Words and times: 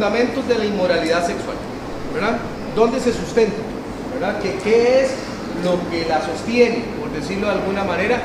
fundamentos 0.00 0.48
de 0.48 0.56
la 0.56 0.64
inmoralidad 0.64 1.26
sexual. 1.26 1.56
¿Verdad? 2.14 2.38
¿Dónde 2.74 3.00
se 3.00 3.12
sustenta? 3.12 3.60
¿Verdad? 4.14 4.40
¿Qué, 4.40 5.04
es 5.04 5.10
lo 5.62 5.76
que 5.90 6.08
la 6.08 6.24
sostiene, 6.24 6.84
por 6.98 7.12
decirlo 7.12 7.48
de 7.48 7.52
alguna 7.52 7.84
manera? 7.84 8.16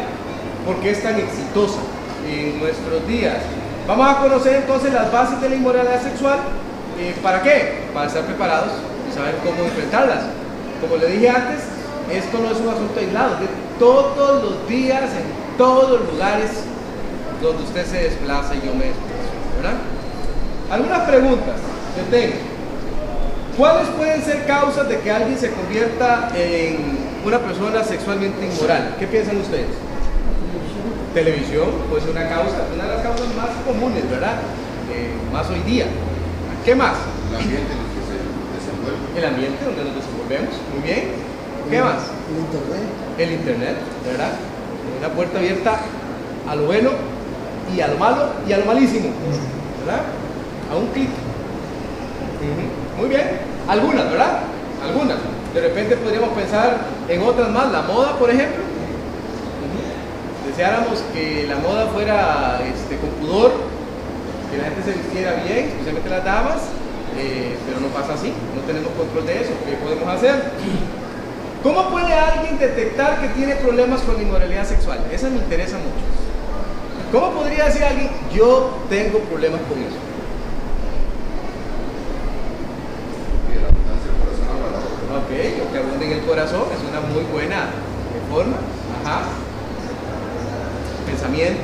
¿Por 0.66 0.78
qué 0.78 0.92
es 0.92 1.04
tan 1.04 1.20
exitosa 1.20 1.80
en 2.26 2.60
nuestros 2.60 3.06
días? 3.10 3.40
Vamos 3.90 4.08
a 4.08 4.22
conocer 4.22 4.56
entonces 4.56 4.94
las 4.94 5.12
bases 5.12 5.42
de 5.42 5.50
la 5.50 5.56
inmoralidad 5.56 6.02
sexual. 6.02 6.40
Eh, 6.98 7.14
¿Para 7.22 7.44
qué? 7.44 7.84
Para 7.94 8.08
estar 8.08 8.24
preparados 8.24 8.72
y 9.12 9.14
saber 9.14 9.36
cómo 9.44 9.66
enfrentarlas. 9.66 10.24
Como 10.80 10.96
le 10.96 11.08
dije 11.08 11.30
antes, 11.30 11.60
esto 12.10 12.40
no 12.40 12.52
es 12.52 12.58
un 12.58 12.70
asunto 12.70 12.98
aislado, 12.98 13.36
de 13.36 13.48
todos 13.80 14.44
los 14.44 14.70
días, 14.70 15.04
en 15.12 15.58
todos 15.58 16.00
los 16.00 16.14
lugares 16.14 16.52
donde 17.42 17.64
usted 17.64 17.86
se 17.86 17.98
desplaza 17.98 18.56
y 18.56 18.66
yo 18.66 18.74
me 18.74 18.86
desplazo, 18.86 19.36
¿verdad? 19.58 19.95
Algunas 20.72 21.02
preguntas 21.02 21.56
que 21.96 22.18
tengo. 22.18 22.36
¿Cuáles 23.58 23.88
pueden 23.90 24.22
ser 24.22 24.46
causas 24.46 24.90
de 24.90 25.00
que 25.00 25.12
alguien 25.12 25.38
se 25.38 25.52
convierta 25.52 26.30
en 26.36 26.98
una 27.24 27.40
persona 27.40 27.84
sexualmente 27.84 28.46
inmoral? 28.46 28.96
¿Qué 29.00 29.08
piensan 29.08 29.38
ustedes? 29.38 29.68
Televisión 31.14 31.70
puede 31.90 32.02
ser 32.02 32.12
una 32.12 32.28
causa, 32.28 32.68
una 32.74 32.84
de 32.84 32.94
las 32.96 33.02
causas 33.02 33.28
más 33.38 33.50
comunes, 33.66 34.10
¿verdad? 34.10 34.36
Eh, 34.92 35.14
más 35.32 35.50
hoy 35.50 35.62
día. 35.62 35.86
¿Qué 36.66 36.76
más? 36.76 36.96
El 37.30 37.38
ambiente 37.38 37.72
en 37.72 37.80
el 37.80 37.90
que 37.96 38.02
se 38.04 38.18
desenvuelve. 38.60 39.20
El 39.20 39.26
ambiente 39.26 39.66
donde 39.66 39.84
nos 39.86 39.96
desenvolvemos. 39.96 40.54
Muy 40.74 40.84
bien. 40.84 41.04
¿Qué 41.70 41.82
más? 41.82 42.02
El 42.28 42.38
internet. 42.44 42.86
El 43.18 43.32
internet, 43.32 43.76
¿verdad? 44.06 44.32
Una 45.00 45.10
puerta 45.10 45.40
abierta 45.40 45.80
a 46.50 46.56
lo 46.56 46.66
bueno 46.66 46.90
y 47.74 47.80
a 47.80 47.88
lo 47.88 47.98
malo 47.98 48.34
y 48.48 48.52
a 48.52 48.58
lo 48.58 48.66
malísimo, 48.66 49.10
¿verdad? 49.86 50.02
A 50.72 50.76
un 50.76 50.88
clic. 50.88 51.10
Muy 52.98 53.10
bien. 53.10 53.40
Algunas, 53.68 54.10
¿verdad? 54.10 54.40
Algunas. 54.84 55.18
De 55.54 55.62
repente 55.62 55.96
podríamos 55.98 56.30
pensar 56.30 56.78
en 57.08 57.22
otras 57.22 57.50
más. 57.50 57.72
La 57.72 57.82
moda, 57.84 58.18
por 58.18 58.30
ejemplo. 58.30 58.64
Deseáramos 60.48 61.04
que 61.14 61.46
la 61.48 61.58
moda 61.58 61.88
fuera 61.88 62.62
este, 62.64 62.98
con 62.98 63.10
pudor, 63.22 63.52
que 64.52 64.58
la 64.58 64.66
gente 64.66 64.84
se 64.84 64.98
vistiera 64.98 65.44
bien, 65.44 65.66
especialmente 65.68 66.10
las 66.10 66.24
damas, 66.24 66.62
eh, 67.18 67.58
pero 67.66 67.82
no 67.82 67.88
pasa 67.88 68.14
así. 68.14 68.32
No 68.56 68.62
tenemos 68.62 68.94
control 68.94 69.26
de 69.26 69.42
eso. 69.42 69.52
¿Qué 69.66 69.76
podemos 69.76 70.08
hacer? 70.08 70.52
¿Cómo 71.66 71.90
puede 71.90 72.14
alguien 72.14 72.60
detectar 72.60 73.20
que 73.22 73.30
tiene 73.30 73.56
problemas 73.56 74.02
con 74.02 74.22
inmoralidad 74.22 74.66
sexual? 74.66 75.00
Esa 75.12 75.30
me 75.30 75.38
interesa 75.38 75.78
mucho. 75.78 76.06
¿Cómo 77.12 77.32
podría 77.32 77.66
decir 77.66 77.84
alguien, 77.84 78.10
yo 78.32 78.78
tengo 78.88 79.20
problemas 79.20 79.62
con 79.62 79.80
eso? 79.80 79.98
Y 83.50 83.56
la 83.62 83.68
abundancia 83.68 84.12
del 84.12 84.20
corazón 84.22 84.46
habla 84.52 84.68
la 84.72 84.80
boca. 84.84 85.15
Ok, 85.26 85.32
que 85.32 85.78
abunda 85.80 86.06
en 86.06 86.12
el 86.12 86.22
corazón 86.22 86.64
es 86.72 86.88
una 86.88 87.02
muy 87.02 87.24
buena 87.24 87.70
forma. 88.32 88.58
Ajá. 89.04 89.24
Pensamiento, 91.08 91.64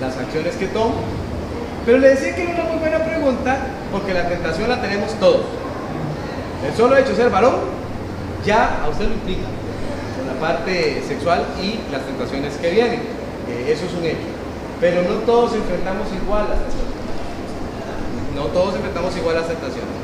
las 0.00 0.16
acciones 0.16 0.56
que 0.56 0.66
tomo. 0.66 0.94
Pero 1.86 1.98
le 1.98 2.08
decía 2.08 2.34
que 2.34 2.42
era 2.42 2.54
una 2.54 2.64
muy 2.72 2.80
buena 2.80 3.04
pregunta 3.04 3.56
porque 3.92 4.12
la 4.14 4.28
tentación 4.28 4.68
la 4.68 4.80
tenemos 4.80 5.12
todos. 5.14 5.42
El 6.66 6.74
solo 6.76 6.96
hecho 6.96 7.10
de 7.10 7.16
ser 7.16 7.30
varón 7.30 7.54
ya 8.44 8.82
a 8.84 8.88
usted 8.88 9.06
lo 9.06 9.14
implica 9.14 9.46
con 10.16 10.26
la 10.26 10.40
parte 10.40 11.02
sexual 11.06 11.44
y 11.62 11.80
las 11.92 12.02
tentaciones 12.02 12.56
que 12.56 12.70
vienen. 12.70 13.00
Eso 13.66 13.86
es 13.86 13.94
un 13.94 14.04
hecho. 14.04 14.26
Pero 14.80 15.02
no 15.02 15.20
todos 15.24 15.54
enfrentamos 15.54 16.08
igual 16.20 16.48
las 16.48 16.58
tentaciones. 16.58 16.94
No 18.34 18.42
todos 18.46 18.74
enfrentamos 18.74 19.16
igual 19.16 19.36
las 19.36 19.46
tentaciones. 19.46 19.97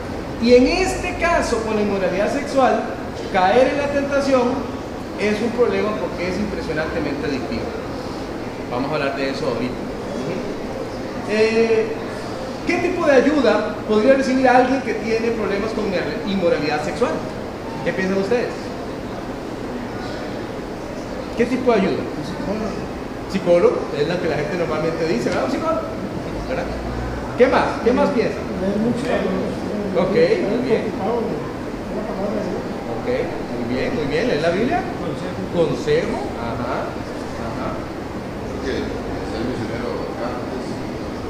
Y 0.45 0.53
en 0.53 0.67
este 0.67 1.15
caso, 1.15 1.57
con 1.65 1.75
la 1.75 1.81
inmoralidad 1.81 2.31
sexual, 2.31 2.83
caer 3.33 3.69
en 3.69 3.79
la 3.79 3.87
tentación 3.89 4.43
es 5.19 5.41
un 5.41 5.49
problema 5.53 5.97
porque 5.97 6.29
es 6.29 6.37
impresionantemente 6.39 7.27
adictivo. 7.27 7.63
Vamos 8.71 8.93
a 8.93 8.95
hablar 8.97 9.17
de 9.17 9.31
eso 9.31 9.47
ahorita. 9.47 9.75
Eh, 11.31 11.87
¿Qué 12.67 12.77
tipo 12.77 13.07
de 13.07 13.13
ayuda 13.13 13.75
podría 13.89 14.15
recibir 14.15 14.47
alguien 14.47 14.83
que 14.83 14.93
tiene 14.93 15.31
problemas 15.31 15.71
con 15.73 15.87
inmoralidad 16.31 16.85
sexual? 16.85 17.13
¿Qué 17.83 17.95
piensan 17.95 18.19
ustedes? 18.19 18.53
¿Qué 21.39 21.47
tipo 21.47 21.73
de 21.73 21.81
ayuda? 21.81 22.03
Un 22.05 22.25
psicólogo. 22.29 22.85
Psicólogo, 23.33 23.79
es 23.99 24.09
la 24.09 24.21
que 24.21 24.29
la 24.29 24.37
gente 24.37 24.59
normalmente 24.59 25.09
dice, 25.09 25.31
¿verdad? 25.31 25.47
Un 25.47 25.51
psicólogo. 25.53 25.89
¿verdad? 26.51 26.65
¿Qué 27.39 27.47
más? 27.47 27.65
¿Qué 27.83 27.93
más 27.95 28.11
piensan? 28.11 28.43
Leer 28.61 28.77
mucho. 28.77 29.64
Ok, 29.95 30.11
muy 30.11 30.59
bien. 30.67 30.91
Ok, 32.91 33.07
muy 33.07 33.65
bien, 33.71 33.95
muy 33.95 34.07
bien. 34.11 34.27
¿Es 34.27 34.43
la 34.43 34.51
Biblia? 34.51 34.83
Consejo. 35.55 36.19
Ajá. 36.35 36.91
Ajá. 36.91 37.69
Porque 38.51 38.75
ser 38.75 39.43
misionero 39.47 40.11
acá 40.19 40.35
es, 40.51 40.67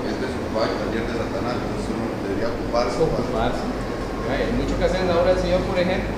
es 0.09 0.17
desocupar 0.17 0.73
el 0.73 0.81
taller 0.81 1.05
de 1.05 1.13
Satanás, 1.13 1.61
entonces 1.61 1.93
uno 1.93 2.09
debería 2.25 2.49
ocuparse. 2.57 2.97
Ocuparse. 3.05 3.61
Hay 4.33 4.49
mucho 4.57 4.81
que 4.81 4.85
hacer 4.89 5.05
en 5.05 5.13
la 5.13 5.21
obra 5.21 5.37
del 5.37 5.45
Señor, 5.45 5.61
por 5.69 5.77
ejemplo. 5.77 6.09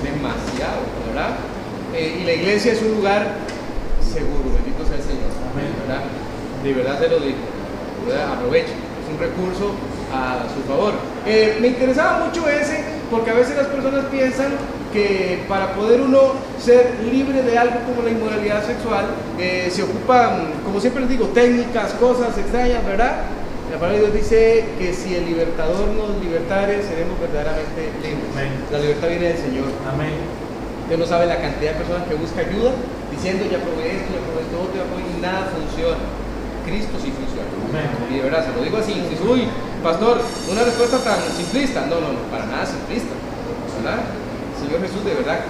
Demasiado, 0.00 0.88
¿verdad? 1.12 1.44
Eh, 1.92 2.20
y 2.20 2.24
la 2.24 2.32
iglesia 2.40 2.72
es 2.72 2.80
un 2.80 3.04
lugar 3.04 3.36
seguro, 4.00 4.48
bendito 4.48 4.80
sea 4.88 4.96
el 4.96 5.04
Señor. 5.04 5.28
¿verdad? 5.84 6.08
De 6.08 6.72
verdad 6.72 6.96
se 7.04 7.08
lo 7.12 7.20
digo. 7.20 7.44
¿verdad? 8.08 8.40
Es 8.48 9.06
un 9.12 9.20
recurso 9.20 9.76
a 10.12 10.46
su 10.54 10.62
favor. 10.68 10.92
Eh, 11.26 11.58
me 11.60 11.68
interesaba 11.68 12.24
mucho 12.24 12.48
ese 12.48 12.84
porque 13.10 13.30
a 13.30 13.34
veces 13.34 13.56
las 13.56 13.66
personas 13.66 14.04
piensan 14.06 14.52
que 14.92 15.44
para 15.48 15.72
poder 15.74 16.00
uno 16.00 16.32
ser 16.60 16.98
libre 17.10 17.42
de 17.42 17.58
algo 17.58 17.80
como 17.86 18.02
la 18.02 18.10
inmoralidad 18.10 18.64
sexual, 18.64 19.06
eh, 19.38 19.68
se 19.70 19.82
ocupan, 19.82 20.52
como 20.64 20.80
siempre 20.80 21.00
les 21.02 21.10
digo, 21.10 21.26
técnicas, 21.28 21.92
cosas 21.94 22.36
extrañas, 22.36 22.84
¿verdad? 22.84 23.24
La 23.72 23.78
palabra 23.78 24.00
de 24.00 24.12
Dios 24.12 24.14
dice 24.14 24.64
que 24.78 24.92
si 24.92 25.14
el 25.14 25.24
libertador 25.24 25.88
nos 25.96 26.20
libertare, 26.20 26.82
seremos 26.84 27.16
verdaderamente 27.18 27.88
libres. 28.04 28.28
Amén. 28.36 28.52
La 28.70 28.78
libertad 28.78 29.08
viene 29.08 29.28
del 29.32 29.38
Señor. 29.38 29.68
Amén. 29.88 30.12
Usted 30.84 30.98
no 30.98 31.06
sabe 31.06 31.24
la 31.24 31.40
cantidad 31.40 31.72
de 31.72 31.78
personas 31.80 32.04
que 32.04 32.14
busca 32.14 32.44
ayuda 32.44 32.76
diciendo 33.08 33.48
ya 33.48 33.64
probé 33.64 33.96
esto, 33.96 34.12
ya 34.12 34.20
probé 34.28 34.44
esto 34.44 34.56
otro, 34.60 34.76
ya 34.76 34.84
probé 34.92 35.08
y 35.08 35.20
nada 35.24 35.48
funciona. 35.56 36.04
Cristo 36.68 37.00
sí 37.00 37.08
funciona. 37.16 37.48
Amén. 37.72 37.88
Y 38.12 38.20
de 38.20 38.22
verdad, 38.28 38.44
se 38.44 38.52
lo 38.52 38.60
digo 38.60 38.76
así, 38.76 38.92
si 39.08 39.16
uy, 39.24 39.48
pastor, 39.82 40.22
una 40.50 40.62
respuesta 40.62 40.98
tan 40.98 41.18
simplista. 41.36 41.86
No, 41.86 42.00
no, 42.00 42.14
no, 42.14 42.20
para 42.30 42.46
nada 42.46 42.64
simplista. 42.64 43.12
¿Verdad? 43.82 44.00
Señor 44.62 44.80
Jesús, 44.80 45.04
de 45.04 45.14
verdad, 45.14 45.40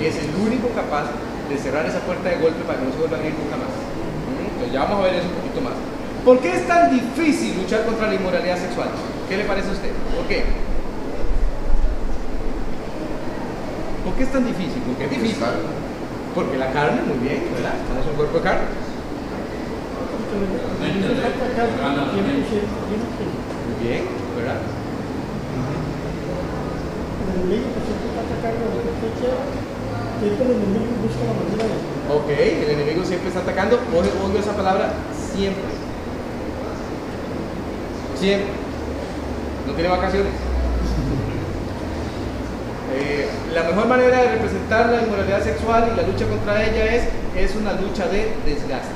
es 0.00 0.16
el 0.16 0.30
único 0.36 0.68
capaz 0.76 1.08
de 1.48 1.56
cerrar 1.56 1.86
esa 1.86 2.00
puerta 2.00 2.28
de 2.28 2.36
golpe 2.36 2.62
para 2.68 2.78
que 2.78 2.84
no 2.84 2.92
se 2.92 2.98
vuelva 2.98 3.16
a 3.16 3.20
abrir 3.20 3.34
nunca 3.34 3.56
más. 3.56 3.72
¿Mm? 3.72 4.52
Entonces 4.52 4.72
ya 4.72 4.84
vamos 4.84 5.00
a 5.00 5.02
ver 5.08 5.14
eso 5.16 5.28
un 5.28 5.40
poquito 5.40 5.60
más. 5.64 5.76
¿Por 6.24 6.38
qué 6.40 6.52
es 6.52 6.68
tan 6.68 6.92
difícil 6.92 7.56
luchar 7.56 7.86
contra 7.86 8.08
la 8.08 8.14
inmoralidad 8.14 8.58
sexual? 8.58 8.88
¿Qué 9.28 9.36
le 9.36 9.44
parece 9.44 9.68
a 9.68 9.72
usted? 9.72 9.92
¿Por 10.12 10.28
qué? 10.28 10.44
¿Por 14.04 14.12
qué 14.14 14.22
es 14.22 14.32
tan 14.32 14.44
difícil? 14.44 14.82
Porque 14.84 15.04
es 15.04 15.10
difícil. 15.10 15.44
Porque 16.34 16.58
la 16.58 16.70
carne, 16.72 17.00
muy 17.08 17.18
bien, 17.24 17.48
¿verdad? 17.56 17.72
En 17.80 18.10
un 18.10 18.16
cuerpo 18.16 18.38
de 18.38 18.44
carne. 18.44 18.68
Bien, 23.82 24.02
¿verdad? 24.36 24.58
el 27.28 27.40
enemigo 27.40 27.70
que 27.74 27.80
siempre 27.86 28.08
está 28.10 28.22
atacando 28.26 28.64
lo 28.66 28.82
que 28.82 28.90
usted 28.90 29.10
quiera, 29.20 29.38
siempre 30.18 30.44
el 30.46 30.52
enemigo 30.58 30.92
busca 31.02 31.22
la 31.22 31.34
manera 31.38 31.64
de 31.64 31.88
Ok, 32.08 32.30
el 32.30 32.70
enemigo 32.70 33.04
siempre 33.04 33.28
está 33.28 33.40
atacando. 33.40 33.78
Oye, 33.92 34.08
oigo 34.24 34.38
esa 34.38 34.56
palabra 34.56 34.94
siempre. 35.12 35.68
Siempre. 38.18 38.48
No 39.66 39.72
tiene 39.74 39.88
vacaciones. 39.88 40.32
Eh, 42.90 43.28
la 43.54 43.64
mejor 43.64 43.86
manera 43.86 44.22
de 44.22 44.32
representar 44.32 44.88
la 44.88 45.02
inmoralidad 45.02 45.44
sexual 45.44 45.90
y 45.92 45.96
la 45.96 46.02
lucha 46.04 46.26
contra 46.26 46.64
ella 46.64 46.96
es, 46.96 47.04
es 47.36 47.54
una 47.54 47.74
lucha 47.74 48.06
de 48.08 48.32
desgaste. 48.44 48.88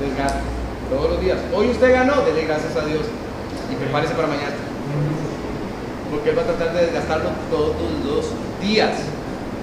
Desgaste. 0.00 0.49
Todos 0.90 1.10
los 1.10 1.20
días. 1.20 1.38
Hoy 1.54 1.70
usted 1.70 1.92
ganó, 1.92 2.22
dele 2.22 2.46
gracias 2.46 2.74
a 2.76 2.84
Dios. 2.84 3.02
Y 3.70 3.76
prepárese 3.76 4.12
para 4.14 4.26
mañana. 4.26 4.56
Porque 6.10 6.30
él 6.30 6.38
va 6.38 6.42
a 6.42 6.46
tratar 6.46 6.74
de 6.74 6.86
desgastarlo 6.86 7.30
todos 7.48 7.76
los 8.04 8.26
días. 8.60 8.90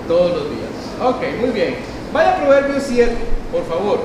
Todos 0.08 0.32
los 0.32 0.50
días. 0.50 0.70
Ok, 1.04 1.22
muy 1.42 1.50
bien. 1.50 1.76
Vaya 2.14 2.32
a 2.32 2.38
Proverbios 2.38 2.84
7, 2.88 3.12
por 3.52 3.66
favor. 3.66 4.00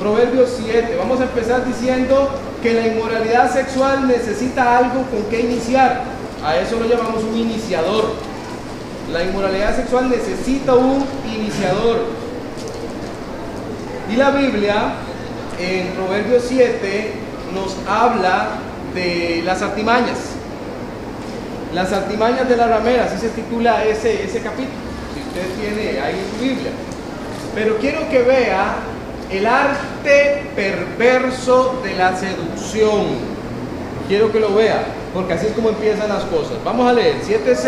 Proverbios 0.00 0.58
7. 0.60 0.96
Vamos 0.98 1.20
a 1.20 1.22
empezar 1.22 1.64
diciendo 1.64 2.30
que 2.60 2.74
la 2.74 2.88
inmoralidad 2.88 3.52
sexual 3.52 4.08
necesita 4.08 4.78
algo 4.78 5.02
con 5.04 5.22
que 5.30 5.40
iniciar. 5.40 6.02
A 6.44 6.56
eso 6.56 6.80
lo 6.80 6.86
llamamos 6.86 7.22
un 7.22 7.36
iniciador. 7.36 8.06
La 9.12 9.22
inmoralidad 9.22 9.76
sexual 9.76 10.10
necesita 10.10 10.74
un 10.74 11.06
iniciador. 11.24 12.00
Y 14.10 14.16
la 14.16 14.30
Biblia 14.32 14.94
en 15.58 15.88
Proverbios 15.88 16.44
7 16.48 17.12
nos 17.54 17.76
habla 17.88 18.48
de 18.94 19.42
las 19.44 19.62
artimañas. 19.62 20.18
Las 21.74 21.92
artimañas 21.92 22.48
de 22.48 22.56
la 22.56 22.68
ramera, 22.68 23.04
así 23.04 23.18
se 23.18 23.28
titula 23.30 23.84
ese, 23.84 24.24
ese 24.24 24.40
capítulo, 24.40 24.78
si 25.14 25.20
usted 25.20 25.54
tiene 25.60 26.00
ahí 26.00 26.24
su 26.32 26.42
Biblia. 26.42 26.70
Pero 27.54 27.76
quiero 27.78 28.08
que 28.08 28.22
vea 28.22 28.76
el 29.30 29.46
arte 29.46 30.44
perverso 30.54 31.80
de 31.82 31.94
la 31.94 32.16
seducción. 32.16 33.36
Quiero 34.08 34.30
que 34.30 34.40
lo 34.40 34.54
vea, 34.54 34.84
porque 35.12 35.34
así 35.34 35.46
es 35.46 35.52
como 35.52 35.70
empiezan 35.70 36.08
las 36.08 36.24
cosas. 36.24 36.62
Vamos 36.64 36.88
a 36.88 36.92
leer 36.92 37.16
7.6. 37.22 37.66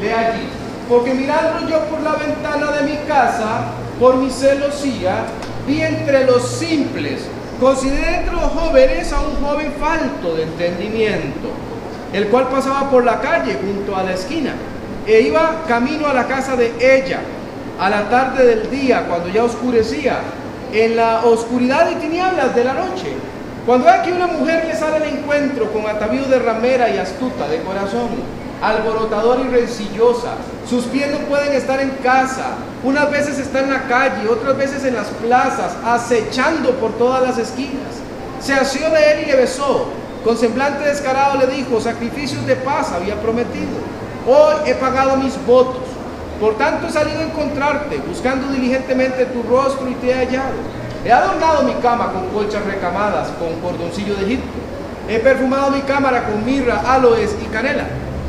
Lee 0.00 0.08
allí. 0.08 0.48
Porque 0.88 1.14
mirando 1.14 1.68
yo 1.68 1.80
por 1.86 2.00
la 2.00 2.12
ventana 2.12 2.70
de 2.70 2.82
mi 2.84 2.96
casa, 3.08 3.72
por 3.98 4.16
mi 4.16 4.30
celosía, 4.30 5.24
vi 5.66 5.82
entre 5.82 6.24
los 6.24 6.48
simples, 6.48 7.22
consideré 7.60 8.18
entre 8.18 8.34
los 8.34 8.52
jóvenes 8.52 9.12
a 9.12 9.20
un 9.20 9.34
joven 9.44 9.72
falto 9.80 10.36
de 10.36 10.44
entendimiento, 10.44 11.48
el 12.12 12.28
cual 12.28 12.48
pasaba 12.48 12.90
por 12.90 13.04
la 13.04 13.20
calle 13.20 13.58
junto 13.60 13.96
a 13.96 14.02
la 14.02 14.12
esquina, 14.12 14.54
e 15.06 15.20
iba 15.20 15.64
camino 15.66 16.06
a 16.06 16.14
la 16.14 16.26
casa 16.26 16.56
de 16.56 16.72
ella, 16.80 17.20
a 17.78 17.90
la 17.90 18.08
tarde 18.08 18.44
del 18.44 18.70
día, 18.70 19.06
cuando 19.08 19.28
ya 19.28 19.44
oscurecía, 19.44 20.18
en 20.72 20.96
la 20.96 21.24
oscuridad 21.24 21.90
y 21.90 21.96
tinieblas 21.96 22.54
de 22.54 22.64
la 22.64 22.74
noche. 22.74 23.12
Cuando 23.64 23.86
ve 23.86 23.92
que 24.04 24.12
una 24.12 24.28
mujer 24.28 24.64
le 24.66 24.76
sale 24.76 24.96
al 24.96 25.04
encuentro 25.04 25.72
con 25.72 25.86
atavío 25.86 26.24
de 26.24 26.38
ramera 26.38 26.88
y 26.88 26.98
astuta 26.98 27.48
de 27.48 27.60
corazón, 27.62 28.08
alborotadora 28.62 29.42
y 29.42 29.48
rencillosa, 29.48 30.34
sus 30.68 30.84
pies 30.84 31.10
no 31.10 31.18
pueden 31.26 31.52
estar 31.52 31.80
en 31.80 31.90
casa, 32.02 32.54
unas 32.86 33.10
veces 33.10 33.40
está 33.40 33.58
en 33.58 33.70
la 33.70 33.82
calle, 33.88 34.28
otras 34.28 34.56
veces 34.56 34.84
en 34.84 34.94
las 34.94 35.08
plazas, 35.08 35.72
acechando 35.84 36.70
por 36.76 36.92
todas 36.92 37.20
las 37.20 37.36
esquinas. 37.36 37.98
Se 38.40 38.54
asió 38.54 38.88
de 38.90 39.12
él 39.12 39.22
y 39.24 39.26
le 39.26 39.36
besó. 39.36 39.88
Con 40.22 40.36
semblante 40.36 40.88
descarado 40.88 41.36
le 41.36 41.48
dijo, 41.48 41.80
sacrificios 41.80 42.46
de 42.46 42.54
paz 42.54 42.92
había 42.92 43.20
prometido. 43.20 43.74
Hoy 44.24 44.70
he 44.70 44.74
pagado 44.74 45.16
mis 45.16 45.34
votos. 45.44 45.82
Por 46.40 46.56
tanto 46.58 46.86
he 46.86 46.92
salido 46.92 47.18
a 47.18 47.24
encontrarte, 47.24 47.98
buscando 48.06 48.52
diligentemente 48.52 49.26
tu 49.26 49.42
rostro 49.42 49.88
y 49.90 49.94
te 49.94 50.10
he 50.10 50.14
hallado. 50.14 50.54
He 51.04 51.10
adornado 51.10 51.64
mi 51.64 51.74
cama 51.82 52.12
con 52.12 52.28
colchas 52.28 52.64
recamadas, 52.66 53.30
con 53.40 53.60
cordoncillo 53.60 54.14
de 54.14 54.26
Egipto. 54.26 54.58
He 55.08 55.18
perfumado 55.18 55.72
mi 55.72 55.80
cámara 55.80 56.24
con 56.28 56.44
mirra, 56.44 56.82
aloes 56.86 57.34
y 57.44 57.46
canela. 57.46 57.86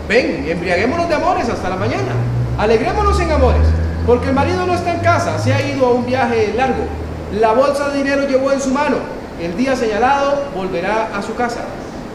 Ven, 0.09 0.49
embriaguémonos 0.49 1.07
de 1.09 1.13
amores 1.13 1.47
hasta 1.47 1.69
la 1.69 1.75
mañana. 1.75 2.13
Alegrémonos 2.57 3.19
en 3.19 3.31
amores, 3.31 3.67
porque 4.07 4.29
el 4.29 4.33
marido 4.33 4.65
no 4.65 4.73
está 4.73 4.93
en 4.93 5.01
casa, 5.01 5.37
se 5.37 5.53
ha 5.53 5.61
ido 5.67 5.85
a 5.85 5.91
un 5.91 6.05
viaje 6.05 6.53
largo. 6.55 6.85
La 7.33 7.51
bolsa 7.51 7.89
de 7.89 7.97
dinero 7.97 8.25
llevó 8.25 8.53
en 8.53 8.61
su 8.61 8.69
mano. 8.69 8.95
El 9.41 9.57
día 9.57 9.75
señalado 9.75 10.45
volverá 10.55 11.09
a 11.13 11.21
su 11.21 11.35
casa. 11.35 11.59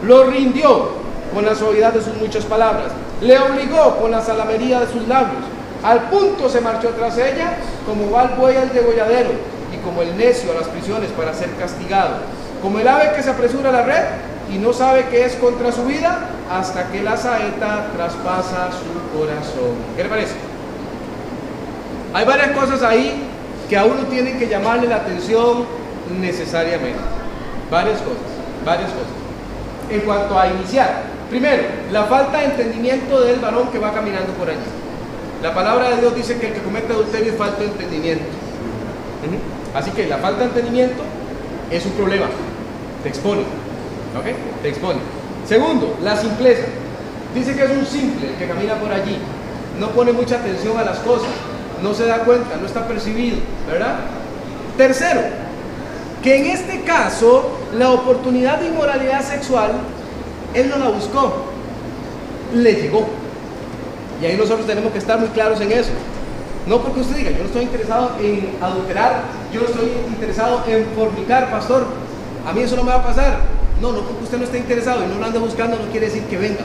Lo 0.03 0.25
rindió 0.25 0.89
con 1.31 1.45
la 1.45 1.53
suavidad 1.53 1.93
de 1.93 2.01
sus 2.01 2.15
muchas 2.15 2.45
palabras. 2.45 2.87
Le 3.21 3.37
obligó 3.37 3.97
con 3.97 4.09
la 4.09 4.21
salamería 4.21 4.79
de 4.79 4.87
sus 4.87 5.07
labios. 5.07 5.43
Al 5.83 6.09
punto 6.09 6.49
se 6.49 6.61
marchó 6.61 6.89
tras 6.89 7.15
ella, 7.19 7.57
como 7.85 8.09
va 8.09 8.23
el 8.23 8.29
buey 8.39 8.57
al 8.57 8.73
degolladero, 8.73 9.29
y 9.71 9.77
como 9.85 10.01
el 10.01 10.17
necio 10.17 10.51
a 10.51 10.55
las 10.55 10.69
prisiones 10.69 11.11
para 11.11 11.33
ser 11.35 11.51
castigado. 11.59 12.15
Como 12.63 12.79
el 12.79 12.87
ave 12.87 13.11
que 13.15 13.21
se 13.21 13.29
apresura 13.29 13.69
a 13.69 13.73
la 13.73 13.83
red 13.83 14.03
y 14.51 14.57
no 14.57 14.73
sabe 14.73 15.05
que 15.09 15.25
es 15.25 15.35
contra 15.35 15.71
su 15.71 15.85
vida, 15.85 16.27
hasta 16.51 16.87
que 16.87 17.03
la 17.03 17.17
saeta 17.17 17.85
traspasa 17.95 18.69
su 18.71 19.17
corazón. 19.17 19.75
¿Qué 19.95 20.03
le 20.03 20.09
parece? 20.09 20.52
Hay 22.13 22.25
varias 22.25 22.51
cosas 22.51 22.83
ahí 22.83 23.23
que 23.67 23.77
a 23.77 23.85
uno 23.85 24.03
tienen 24.03 24.37
que 24.37 24.47
llamarle 24.47 24.87
la 24.87 24.97
atención 24.97 25.65
necesariamente. 26.21 26.99
Varias 27.71 27.99
cosas, 28.01 28.21
varias 28.63 28.91
cosas. 28.91 29.09
En 29.89 30.01
cuanto 30.01 30.37
a 30.37 30.47
iniciar, 30.47 31.03
primero, 31.29 31.63
la 31.91 32.03
falta 32.03 32.39
de 32.39 32.45
entendimiento 32.45 33.21
del 33.21 33.39
varón 33.39 33.69
que 33.69 33.79
va 33.79 33.91
caminando 33.91 34.31
por 34.33 34.47
allí. 34.47 34.59
La 35.41 35.53
palabra 35.53 35.89
de 35.89 36.01
Dios 36.01 36.15
dice 36.15 36.37
que 36.37 36.47
el 36.47 36.53
que 36.53 36.61
comete 36.61 36.93
adulterio 36.93 37.31
es 37.31 37.37
falta 37.37 37.59
de 37.61 37.65
entendimiento. 37.65 38.25
Así 39.73 39.89
que 39.91 40.07
la 40.07 40.17
falta 40.17 40.41
de 40.41 40.45
entendimiento 40.45 41.01
es 41.71 41.85
un 41.85 41.93
problema. 41.93 42.27
Te 43.01 43.09
expone. 43.09 43.41
¿Ok? 43.41 44.61
Te 44.61 44.69
expone. 44.69 44.99
Segundo, 45.47 45.97
la 46.03 46.15
simpleza. 46.15 46.63
Dice 47.33 47.55
que 47.55 47.63
es 47.63 47.71
un 47.71 47.85
simple 47.85 48.29
el 48.29 48.35
que 48.35 48.47
camina 48.47 48.75
por 48.75 48.91
allí. 48.91 49.17
No 49.79 49.89
pone 49.89 50.11
mucha 50.11 50.35
atención 50.35 50.77
a 50.77 50.83
las 50.83 50.99
cosas. 50.99 51.31
No 51.83 51.93
se 51.93 52.07
da 52.07 52.19
cuenta, 52.19 52.55
no 52.59 52.65
está 52.65 52.87
percibido. 52.87 53.37
¿Verdad? 53.69 53.97
Tercero, 54.77 55.21
que 56.23 56.37
en 56.37 56.45
este 56.47 56.81
caso 56.81 57.59
la 57.77 57.91
oportunidad 57.91 58.59
de 58.59 58.67
inmoralidad 58.67 59.21
sexual, 59.21 59.71
él 60.53 60.69
no 60.69 60.77
la 60.77 60.89
buscó. 60.89 61.45
Le 62.55 62.73
llegó. 62.73 63.05
Y 64.21 64.25
ahí 64.25 64.37
nosotros 64.37 64.65
tenemos 64.65 64.91
que 64.91 64.99
estar 64.99 65.19
muy 65.19 65.29
claros 65.29 65.59
en 65.61 65.71
eso. 65.71 65.91
No 66.65 66.81
porque 66.81 67.01
usted 67.01 67.17
diga, 67.17 67.31
yo 67.31 67.39
no 67.39 67.45
estoy 67.45 67.63
interesado 67.63 68.11
en 68.21 68.55
adulterar, 68.61 69.23
yo 69.53 69.61
no 69.61 69.67
estoy 69.67 69.91
interesado 70.07 70.63
en 70.65 70.85
fornicar, 70.95 71.51
pastor. 71.51 71.85
A 72.47 72.53
mí 72.53 72.61
eso 72.61 72.77
no 72.77 72.83
me 72.83 72.91
va 72.91 72.99
a 72.99 73.03
pasar. 73.03 73.39
No, 73.81 73.91
no 73.91 73.99
porque 74.01 74.23
usted 74.23 74.37
no 74.37 74.45
esté 74.45 74.59
interesado 74.59 75.03
y 75.03 75.07
no 75.07 75.19
lo 75.19 75.25
anda 75.25 75.39
buscando, 75.39 75.77
no 75.77 75.91
quiere 75.91 76.05
decir 76.05 76.23
que 76.23 76.37
venga 76.37 76.61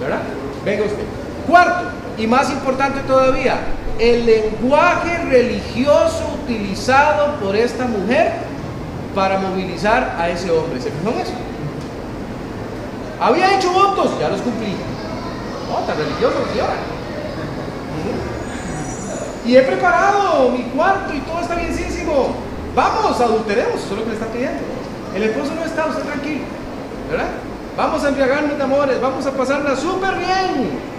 ¿verdad? 0.00 0.20
Venga 0.64 0.84
usted. 0.84 1.04
Cuarto, 1.48 1.88
y 2.18 2.26
más 2.26 2.50
importante 2.50 3.00
todavía, 3.00 3.58
el 3.98 4.26
lenguaje 4.26 5.18
religioso 5.24 6.38
utilizado 6.42 7.36
por 7.36 7.54
esta 7.56 7.84
mujer 7.86 8.32
para 9.14 9.38
movilizar 9.38 10.16
a 10.18 10.28
ese 10.30 10.50
hombre. 10.50 10.80
¿Se 10.80 10.90
fijó 10.90 11.10
en 11.10 11.20
eso? 11.20 11.32
Había 13.20 13.56
hecho 13.56 13.72
votos, 13.72 14.18
ya 14.18 14.28
los 14.28 14.40
cumplí. 14.40 14.74
No, 15.68 15.78
tan 15.86 15.96
religioso, 15.96 16.36
señora. 16.52 16.74
Y 19.44 19.56
he 19.56 19.62
preparado 19.62 20.50
mi 20.50 20.64
cuarto 20.64 21.14
y 21.14 21.20
todo 21.20 21.40
está 21.40 21.54
bienísimo. 21.54 22.34
Vamos, 22.74 23.20
adulteremos, 23.20 23.74
eso 23.74 23.92
es 23.92 23.98
lo 23.98 24.04
que 24.04 24.10
le 24.10 24.14
está 24.14 24.26
pidiendo. 24.26 24.62
El 25.14 25.22
esposo 25.24 25.52
no 25.54 25.64
está, 25.64 25.86
usted 25.86 26.04
tranquilo, 26.04 26.44
¿verdad? 27.10 27.28
Vamos 27.76 28.04
a 28.04 28.08
embriagarnos 28.08 28.56
de 28.56 28.62
amores, 28.62 29.00
vamos 29.00 29.26
a 29.26 29.30
pasarla 29.32 29.76
súper 29.76 30.14
bien. 30.16 30.91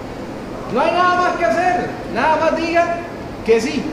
No 0.74 0.82
hay 0.82 0.92
nada 0.92 1.16
más 1.16 1.38
que 1.38 1.46
hacer, 1.46 1.88
nada 2.16 2.38
más 2.38 2.58
diga 2.58 2.96
que 3.46 3.62
sí. 3.62 3.84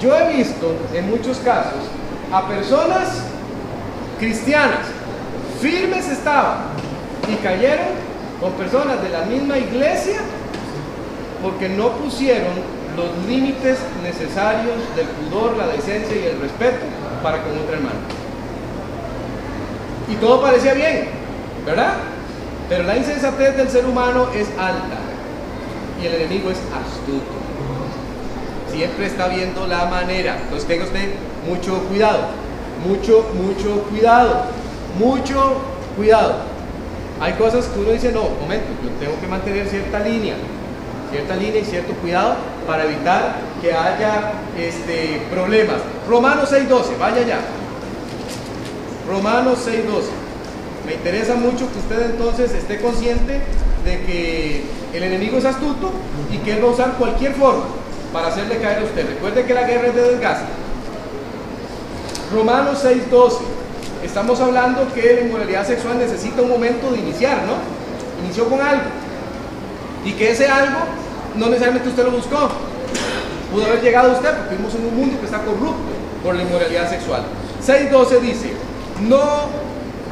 Yo 0.00 0.16
he 0.16 0.36
visto 0.36 0.74
en 0.92 1.08
muchos 1.08 1.38
casos 1.38 1.78
a 2.32 2.46
personas 2.48 3.22
cristianas, 4.18 4.86
firmes 5.60 6.08
estaban 6.08 6.58
y 7.32 7.36
cayeron 7.36 7.86
con 8.40 8.52
personas 8.52 9.00
de 9.00 9.10
la 9.10 9.22
misma 9.22 9.58
iglesia 9.58 10.18
porque 11.40 11.68
no 11.68 11.90
pusieron 11.92 12.52
los 12.96 13.26
límites 13.28 13.78
necesarios 14.02 14.74
del 14.96 15.06
pudor, 15.06 15.56
la 15.56 15.68
decencia 15.68 16.16
y 16.16 16.26
el 16.26 16.40
respeto 16.40 16.84
para 17.22 17.42
con 17.42 17.52
otra 17.58 17.76
hermana. 17.76 18.00
Y 20.08 20.16
todo 20.16 20.42
parecía 20.42 20.74
bien, 20.74 21.10
¿verdad? 21.64 21.94
Pero 22.68 22.82
la 22.82 22.96
insensatez 22.96 23.56
del 23.56 23.70
ser 23.70 23.86
humano 23.86 24.28
es 24.34 24.48
alta 24.58 24.95
y 26.02 26.06
el 26.06 26.14
enemigo 26.14 26.50
es 26.50 26.58
astuto. 26.58 27.34
Siempre 28.70 29.06
está 29.06 29.28
viendo 29.28 29.66
la 29.66 29.86
manera. 29.86 30.38
Entonces 30.42 30.68
tenga 30.68 30.84
usted 30.84 31.14
mucho 31.48 31.78
cuidado, 31.84 32.26
mucho, 32.86 33.26
mucho 33.34 33.82
cuidado, 33.84 34.44
mucho 34.98 35.60
cuidado. 35.96 36.34
Hay 37.20 37.32
cosas 37.34 37.66
que 37.66 37.80
uno 37.80 37.92
dice, 37.92 38.12
no, 38.12 38.28
momento, 38.40 38.66
yo 38.82 38.90
tengo 39.00 39.18
que 39.20 39.26
mantener 39.26 39.66
cierta 39.68 40.00
línea, 40.00 40.34
cierta 41.10 41.34
línea 41.36 41.60
y 41.60 41.64
cierto 41.64 41.94
cuidado 41.94 42.36
para 42.66 42.84
evitar 42.84 43.36
que 43.62 43.72
haya 43.72 44.32
este, 44.58 45.22
problemas. 45.30 45.76
Romanos 46.06 46.52
6.12, 46.52 46.98
vaya 46.98 47.22
ya. 47.22 47.38
Romanos 49.08 49.60
6.12. 49.66 50.26
Me 50.84 50.94
interesa 50.94 51.34
mucho 51.36 51.70
que 51.72 51.78
usted 51.78 52.10
entonces 52.10 52.52
esté 52.52 52.80
consciente 52.80 53.40
de 53.86 54.02
que 54.02 54.64
el 54.92 55.02
enemigo 55.02 55.38
es 55.38 55.44
astuto 55.44 55.90
y 56.30 56.38
que 56.38 56.52
él 56.52 56.64
va 56.64 56.68
a 56.68 56.72
usar 56.72 56.92
cualquier 56.98 57.32
forma 57.34 57.64
para 58.12 58.28
hacerle 58.28 58.58
caer 58.58 58.80
a 58.80 58.84
usted. 58.84 59.06
Recuerde 59.08 59.44
que 59.44 59.54
la 59.54 59.62
guerra 59.62 59.88
es 59.88 59.94
de 59.94 60.02
desgaste. 60.02 60.46
Romanos 62.34 62.84
6.12. 62.84 63.38
Estamos 64.04 64.40
hablando 64.40 64.92
que 64.92 65.14
la 65.14 65.20
inmoralidad 65.22 65.66
sexual 65.66 65.98
necesita 65.98 66.42
un 66.42 66.50
momento 66.50 66.90
de 66.90 66.98
iniciar, 66.98 67.42
¿no? 67.44 67.54
Inició 68.24 68.48
con 68.48 68.60
algo. 68.60 68.84
Y 70.04 70.12
que 70.12 70.32
ese 70.32 70.48
algo 70.48 70.80
no 71.36 71.46
necesariamente 71.46 71.88
usted 71.88 72.04
lo 72.04 72.10
buscó. 72.10 72.48
Pudo 73.52 73.66
haber 73.66 73.82
llegado 73.82 74.10
a 74.10 74.14
usted 74.14 74.30
porque 74.36 74.50
vivimos 74.50 74.74
en 74.74 74.86
un 74.86 74.96
mundo 74.96 75.20
que 75.20 75.26
está 75.26 75.38
corrupto 75.38 75.76
por 76.22 76.34
la 76.34 76.42
inmoralidad 76.42 76.90
sexual. 76.90 77.22
6.12 77.64 78.20
dice, 78.20 78.52
no 79.08 79.22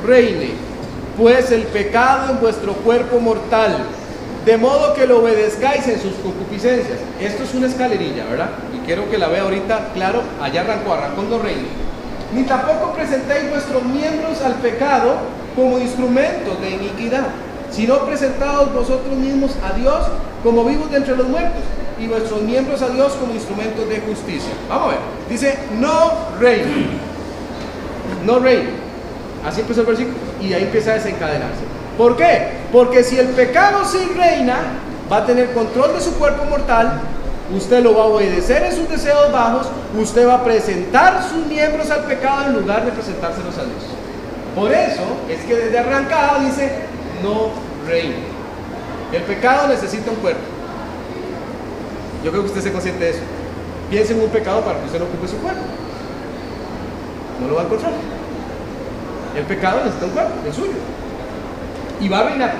reine 0.07 0.74
pues 1.17 1.51
el 1.53 1.63
pecado 1.63 2.33
en 2.33 2.41
vuestro 2.41 2.73
cuerpo 2.75 3.21
mortal 3.21 3.85
de 4.45 4.59
modo 4.59 4.93
que 4.95 5.07
lo 5.07 5.21
obedezcáis 5.21 5.87
en 5.89 6.01
sus 6.01 6.13
concupiscencias. 6.15 6.99
Esto 7.21 7.45
es 7.45 7.55
una 7.55 7.67
escalerilla, 7.67 8.25
¿verdad? 8.27 8.51
Y 8.75 8.85
quiero 8.85 9.11
que 9.11 9.17
la 9.17 9.29
vea 9.29 9.43
ahorita, 9.43 9.93
claro, 9.95 10.23
allá 10.41 10.61
arrancó, 10.61 10.93
arrancó 10.93 11.23
no 11.23 11.39
reino. 11.39 11.69
Ni 12.35 12.43
tampoco 12.43 12.93
presentéis 12.93 13.49
vuestros 13.49 13.83
miembros 13.85 14.43
al 14.43 14.55
pecado 14.55 15.17
como 15.57 15.79
instrumentos 15.79 16.61
de 16.61 16.71
iniquidad, 16.71 17.27
sino 17.71 18.01
presentados 18.01 18.73
vosotros 18.75 19.17
mismos 19.17 19.53
a 19.65 19.73
Dios 19.79 19.99
como 20.43 20.65
vivos 20.65 20.91
de 20.91 20.99
entre 20.99 21.17
los 21.17 21.29
muertos 21.29 21.63
y 21.99 22.07
vuestros 22.07 22.43
miembros 22.43 22.83
a 22.83 22.89
Dios 22.89 23.13
como 23.15 23.33
instrumentos 23.33 23.89
de 23.89 24.01
justicia. 24.01 24.53
Vamos 24.69 24.89
a 24.89 24.91
ver, 24.91 24.99
dice, 25.31 25.59
no 25.81 26.13
reino, 26.39 26.69
no 28.27 28.39
reino. 28.41 28.71
Así 29.47 29.61
empezó 29.61 29.83
el 29.83 29.87
versículo 29.87 30.24
y 30.45 30.55
ahí 30.55 30.65
empieza 30.65 30.93
a 30.93 30.95
desencadenarse. 30.95 31.63
¿Por 31.97 32.17
qué? 32.17 32.49
Porque 32.73 33.05
si 33.05 33.19
el 33.19 33.29
pecado 33.29 33.85
sí 33.85 33.99
reina, 34.17 34.57
va 35.11 35.19
a 35.19 35.27
tener 35.27 35.53
control 35.53 35.95
de 35.95 36.01
su 36.01 36.15
cuerpo 36.15 36.45
mortal, 36.45 37.01
usted 37.55 37.83
lo 37.83 37.97
va 37.97 38.05
a 38.05 38.07
obedecer 38.07 38.65
en 38.65 38.75
sus 38.75 38.89
deseos 38.89 39.31
bajos, 39.33 39.69
usted 39.99 40.27
va 40.27 40.35
a 40.35 40.45
presentar 40.45 41.23
sus 41.23 41.47
miembros 41.47 41.91
al 41.91 42.05
pecado 42.05 42.47
en 42.47 42.55
lugar 42.55 42.85
de 42.85 42.93
presentárselos 42.93 43.57
a 43.59 43.65
Dios. 43.65 43.85
Por 44.55 44.73
eso 44.73 45.03
es 45.29 45.41
que 45.45 45.55
desde 45.55 45.79
arrancada 45.79 46.41
dice, 46.41 46.71
no 47.23 47.51
reina. 47.89 48.17
El 49.13 49.23
pecado 49.23 49.69
necesita 49.69 50.11
un 50.11 50.17
cuerpo. 50.17 50.41
Yo 52.25 52.31
creo 52.31 52.43
que 52.43 52.49
usted 52.49 52.63
se 52.63 52.73
consciente 52.73 53.05
de 53.05 53.11
eso. 53.11 53.21
Piense 53.91 54.13
en 54.15 54.21
un 54.21 54.31
pecado 54.31 54.63
para 54.63 54.79
que 54.81 54.87
usted 54.87 54.99
no 54.99 55.05
ocupe 55.05 55.29
su 55.29 55.37
cuerpo. 55.37 55.61
No 57.41 57.49
lo 57.49 57.55
va 57.55 57.63
a 57.63 57.65
encontrar. 57.65 57.93
El 59.37 59.45
pecado 59.45 59.79
necesita 59.79 60.07
un 60.07 60.13
cuerpo, 60.13 60.33
el 60.47 60.53
suyo. 60.53 60.73
Y 62.01 62.09
va 62.09 62.21
a 62.21 62.23
reinar. 62.25 62.55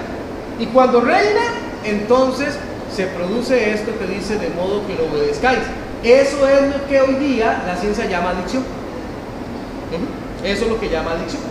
Y 0.59 0.67
cuando 0.67 1.01
reina, 1.01 1.43
entonces 1.85 2.57
se 2.95 3.07
produce 3.07 3.73
esto 3.73 3.93
que 3.99 4.07
dice 4.07 4.39
de 4.39 4.51
modo 4.51 4.87
que 4.87 4.95
lo 4.95 5.07
obedezcáis. 5.13 5.61
Eso 6.03 6.47
es 6.49 6.75
lo 6.75 6.87
que 6.87 7.01
hoy 7.01 7.15
día 7.15 7.63
la 7.67 7.77
ciencia 7.77 8.07
llama 8.07 8.31
adicción. 8.31 8.63
Eso 10.45 10.65
es 10.65 10.71
lo 10.71 10.79
que 10.79 10.89
llama 10.89 11.13
adicción. 11.13 11.43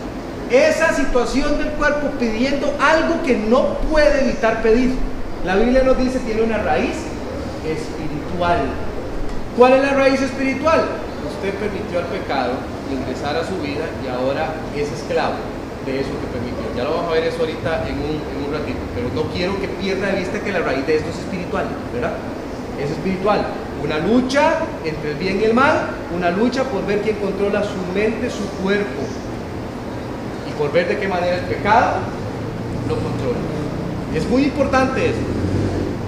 Esa 0.50 0.94
situación 0.94 1.58
del 1.58 1.70
cuerpo 1.72 2.12
pidiendo 2.20 2.74
algo 2.80 3.24
que 3.26 3.36
no 3.36 3.80
puede 3.90 4.22
evitar 4.22 4.62
pedir. 4.62 4.94
La 5.46 5.56
Biblia 5.56 5.84
nos 5.84 5.98
dice 5.98 6.20
tiene 6.20 6.44
una 6.44 6.60
raíz 6.60 6.96
espiritual. 7.66 8.60
¿Cuál 9.58 9.74
es 9.74 9.82
la 9.82 9.94
raíz 9.94 10.22
espiritual? 10.22 10.82
Usted 11.36 11.54
permitió 11.56 12.00
al 12.00 12.06
pecado 12.06 12.54
ingresar 12.94 13.36
a 13.36 13.44
su 13.44 13.58
vida 13.62 13.86
y 14.04 14.08
ahora 14.08 14.54
es 14.76 14.92
esclavo 14.92 15.36
de 15.86 16.00
eso 16.00 16.10
que 16.10 16.28
permitió. 16.32 16.64
Ya 16.76 16.84
lo 16.84 16.96
vamos 16.96 17.12
a 17.12 17.14
ver 17.14 17.26
eso 17.26 17.40
ahorita 17.40 17.88
en 17.88 17.96
un, 17.98 18.18
en 18.24 18.38
un 18.48 18.54
ratito, 18.54 18.80
pero 18.96 19.10
no 19.14 19.30
quiero 19.34 19.60
que 19.60 19.68
pierda 19.68 20.08
de 20.08 20.20
vista 20.20 20.40
que 20.40 20.52
la 20.52 20.60
raíz 20.60 20.88
de 20.88 20.96
esto 20.98 21.10
es 21.10 21.20
espiritual, 21.20 21.66
¿verdad? 21.94 22.14
Es 22.82 22.92
espiritual. 22.92 23.46
Una 23.84 23.98
lucha 24.00 24.60
entre 24.86 25.12
el 25.12 25.18
bien 25.18 25.42
y 25.42 25.44
el 25.44 25.54
mal, 25.54 25.90
una 26.16 26.32
lucha 26.32 26.64
por 26.64 26.86
ver 26.86 27.02
quién 27.02 27.18
controla 27.18 27.64
su 27.64 27.94
mente, 27.94 28.30
su 28.30 28.48
cuerpo, 28.64 29.02
y 30.48 30.52
por 30.58 30.72
ver 30.72 30.88
de 30.88 30.98
qué 30.98 31.08
manera 31.08 31.36
el 31.36 31.46
pecado 31.46 31.98
lo 32.88 32.96
controla. 32.96 33.40
Es 34.16 34.28
muy 34.30 34.44
importante 34.44 35.10
eso. 35.10 35.20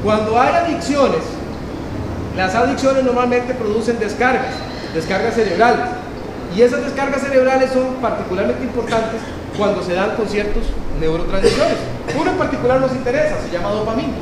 Cuando 0.03 0.39
hay 0.39 0.53
adicciones, 0.53 1.23
las 2.37 2.53
adicciones 2.53 3.03
normalmente 3.03 3.53
producen 3.53 3.99
descargas, 3.99 4.53
descargas 4.93 5.35
cerebrales. 5.35 5.85
Y 6.55 6.61
esas 6.61 6.83
descargas 6.83 7.21
cerebrales 7.21 7.71
son 7.71 7.95
particularmente 7.95 8.63
importantes 8.63 9.19
cuando 9.57 9.83
se 9.83 9.93
dan 9.93 10.15
con 10.15 10.27
ciertos 10.27 10.63
neurotransmisores. 11.01 11.77
Uno 12.17 12.31
en 12.31 12.37
particular 12.37 12.79
nos 12.79 12.93
interesa, 12.93 13.35
se 13.41 13.51
llama 13.51 13.71
dopamina. 13.71 14.13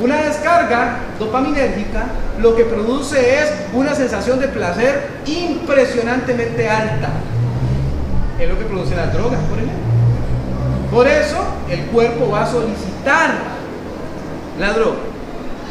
Una 0.00 0.22
descarga 0.22 1.00
dopaminérgica 1.18 2.06
lo 2.40 2.56
que 2.56 2.64
produce 2.64 3.42
es 3.42 3.52
una 3.74 3.94
sensación 3.94 4.40
de 4.40 4.48
placer 4.48 5.06
impresionantemente 5.26 6.68
alta. 6.68 7.10
Es 8.40 8.48
lo 8.48 8.58
que 8.58 8.64
produce 8.64 8.96
las 8.96 9.12
drogas, 9.12 9.38
por 9.50 9.58
ejemplo. 9.58 9.76
Por 10.90 11.06
eso 11.06 11.36
el 11.70 11.80
cuerpo 11.86 12.30
va 12.30 12.44
a 12.44 12.50
solicitar 12.50 13.34
la 14.58 14.72
droga. 14.72 14.98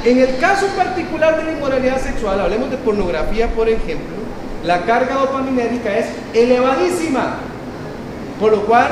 En 0.05 0.19
el 0.19 0.37
caso 0.37 0.67
particular 0.77 1.37
de 1.37 1.43
la 1.45 1.51
inmoralidad 1.51 1.99
sexual, 1.99 2.39
hablemos 2.39 2.69
de 2.69 2.77
pornografía, 2.77 3.47
por 3.49 3.67
ejemplo, 3.67 4.20
la 4.63 4.85
carga 4.85 5.15
dopaminérgica 5.15 5.97
es 5.97 6.05
elevadísima, 6.33 7.37
por 8.39 8.51
lo 8.51 8.65
cual 8.65 8.89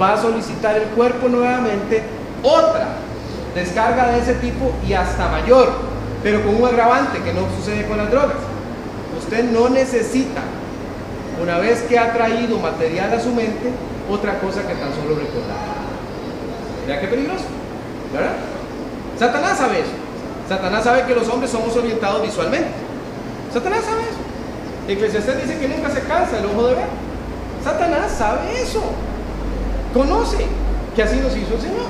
va 0.00 0.12
a 0.12 0.20
solicitar 0.20 0.76
el 0.76 0.84
cuerpo 0.88 1.28
nuevamente 1.28 2.02
otra 2.42 2.88
descarga 3.54 4.08
de 4.08 4.18
ese 4.18 4.34
tipo 4.34 4.72
y 4.86 4.92
hasta 4.92 5.28
mayor, 5.28 5.70
pero 6.22 6.42
con 6.42 6.56
un 6.56 6.68
agravante 6.68 7.22
que 7.22 7.32
no 7.32 7.46
sucede 7.56 7.86
con 7.86 7.96
las 7.96 8.10
drogas. 8.10 8.36
Usted 9.18 9.50
no 9.50 9.70
necesita, 9.70 10.42
una 11.42 11.58
vez 11.58 11.82
que 11.82 11.98
ha 11.98 12.12
traído 12.12 12.58
material 12.58 13.12
a 13.12 13.20
su 13.20 13.30
mente, 13.30 13.72
otra 14.10 14.38
cosa 14.38 14.60
que 14.60 14.74
tan 14.74 14.92
solo 14.94 15.16
recordar. 15.16 15.56
¿Vea 16.86 17.00
qué 17.00 17.08
peligroso? 17.08 17.44
¿Verdad? 18.12 18.36
Satanás 19.18 19.58
sabe 19.58 19.80
eso. 19.80 19.90
Satanás 20.48 20.84
sabe 20.84 21.04
que 21.04 21.14
los 21.14 21.28
hombres 21.28 21.50
somos 21.50 21.74
orientados 21.76 22.22
visualmente. 22.22 22.68
Satanás 23.52 23.84
sabe 23.84 24.02
eso. 24.02 24.15
Eclesiastés 24.88 25.42
dice 25.42 25.58
que 25.58 25.68
nunca 25.68 25.90
se 25.90 26.00
cansa 26.00 26.38
el 26.38 26.46
ojo 26.46 26.68
de 26.68 26.74
ver. 26.74 26.86
Satanás 27.64 28.12
sabe 28.16 28.62
eso. 28.62 28.82
Conoce 29.92 30.46
que 30.94 31.02
así 31.02 31.16
nos 31.16 31.36
hizo 31.36 31.54
el 31.54 31.60
Señor. 31.60 31.86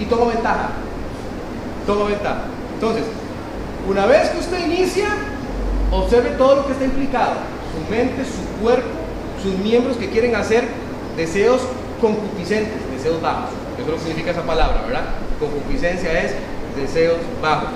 Y 0.00 0.06
toma 0.06 0.32
ventaja. 0.32 0.70
Toma 1.86 2.06
ventaja. 2.06 2.42
Entonces, 2.74 3.04
una 3.88 4.06
vez 4.06 4.30
que 4.30 4.38
usted 4.38 4.66
inicia, 4.66 5.06
observe 5.92 6.30
todo 6.30 6.56
lo 6.56 6.66
que 6.66 6.72
está 6.72 6.84
implicado. 6.84 7.34
Su 7.72 7.90
mente, 7.90 8.24
su 8.24 8.62
cuerpo, 8.62 8.88
sus 9.42 9.56
miembros 9.58 9.96
que 9.96 10.10
quieren 10.10 10.34
hacer 10.34 10.64
deseos 11.16 11.62
concupiscentes, 12.00 12.74
deseos 12.96 13.20
bajos. 13.20 13.50
Eso 13.74 13.82
es 13.82 13.88
lo 13.88 13.94
que 13.94 14.00
significa 14.00 14.30
esa 14.32 14.42
palabra, 14.42 14.82
¿verdad? 14.82 15.04
Concupiscencia 15.38 16.20
es 16.20 16.34
deseos 16.76 17.18
bajos, 17.40 17.70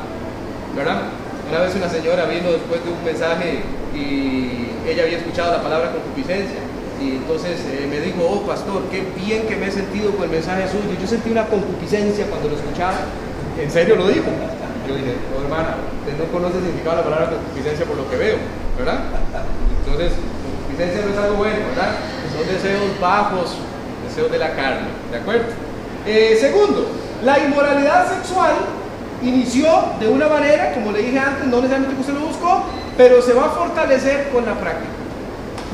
¿verdad? 0.74 1.02
Una 1.48 1.60
vez 1.60 1.74
una 1.74 1.88
señora 1.88 2.24
vino 2.24 2.50
después 2.50 2.84
de 2.84 2.90
un 2.90 3.04
mensaje 3.04 3.62
y 3.98 4.88
ella 4.88 5.02
había 5.02 5.18
escuchado 5.18 5.52
la 5.52 5.62
palabra 5.62 5.92
concupiscencia 5.92 6.58
y 7.00 7.16
entonces 7.16 7.60
eh, 7.70 7.86
me 7.88 8.00
dijo, 8.00 8.26
oh 8.26 8.42
pastor, 8.42 8.82
qué 8.90 9.06
bien 9.16 9.46
que 9.46 9.56
me 9.56 9.68
he 9.68 9.70
sentido 9.70 10.10
con 10.12 10.24
el 10.24 10.30
mensaje 10.30 10.66
suyo. 10.66 10.98
Yo 11.00 11.06
sentí 11.06 11.30
una 11.30 11.46
concupiscencia 11.46 12.26
cuando 12.26 12.48
lo 12.48 12.56
escuchaba. 12.56 12.98
¿En 13.60 13.70
serio 13.70 13.96
lo 13.96 14.08
dijo? 14.08 14.26
Yo 14.86 14.94
dije, 14.94 15.14
oh 15.36 15.42
hermana, 15.42 15.76
usted 16.00 16.18
no 16.18 16.30
conoce 16.32 16.58
el 16.58 16.64
significado 16.64 16.96
de 16.96 17.02
la 17.02 17.08
palabra 17.08 17.36
concupiscencia 17.38 17.86
por 17.86 17.96
lo 17.96 18.10
que 18.10 18.16
veo, 18.16 18.36
¿verdad? 18.76 18.98
Entonces, 19.84 20.12
concupiscencia 20.42 21.06
no 21.06 21.12
es 21.12 21.18
algo 21.18 21.36
bueno, 21.36 21.58
¿verdad? 21.70 21.92
Son 22.34 22.46
deseos 22.46 23.00
bajos, 23.00 23.54
deseos 24.08 24.30
de 24.30 24.38
la 24.38 24.54
carne, 24.54 24.88
¿de 25.10 25.18
acuerdo? 25.18 25.46
Eh, 26.06 26.36
segundo, 26.40 26.86
la 27.22 27.38
inmoralidad 27.38 28.08
sexual 28.10 28.54
inició 29.22 29.68
de 30.00 30.08
una 30.08 30.28
manera, 30.28 30.72
como 30.74 30.92
le 30.92 31.00
dije 31.00 31.18
antes, 31.18 31.46
no 31.46 31.56
necesariamente 31.56 31.94
que 31.94 32.00
usted 32.00 32.14
lo 32.14 32.26
buscó, 32.26 32.64
pero 32.96 33.20
se 33.22 33.32
va 33.32 33.46
a 33.46 33.50
fortalecer 33.50 34.28
con 34.30 34.44
la 34.44 34.54
práctica. 34.54 34.92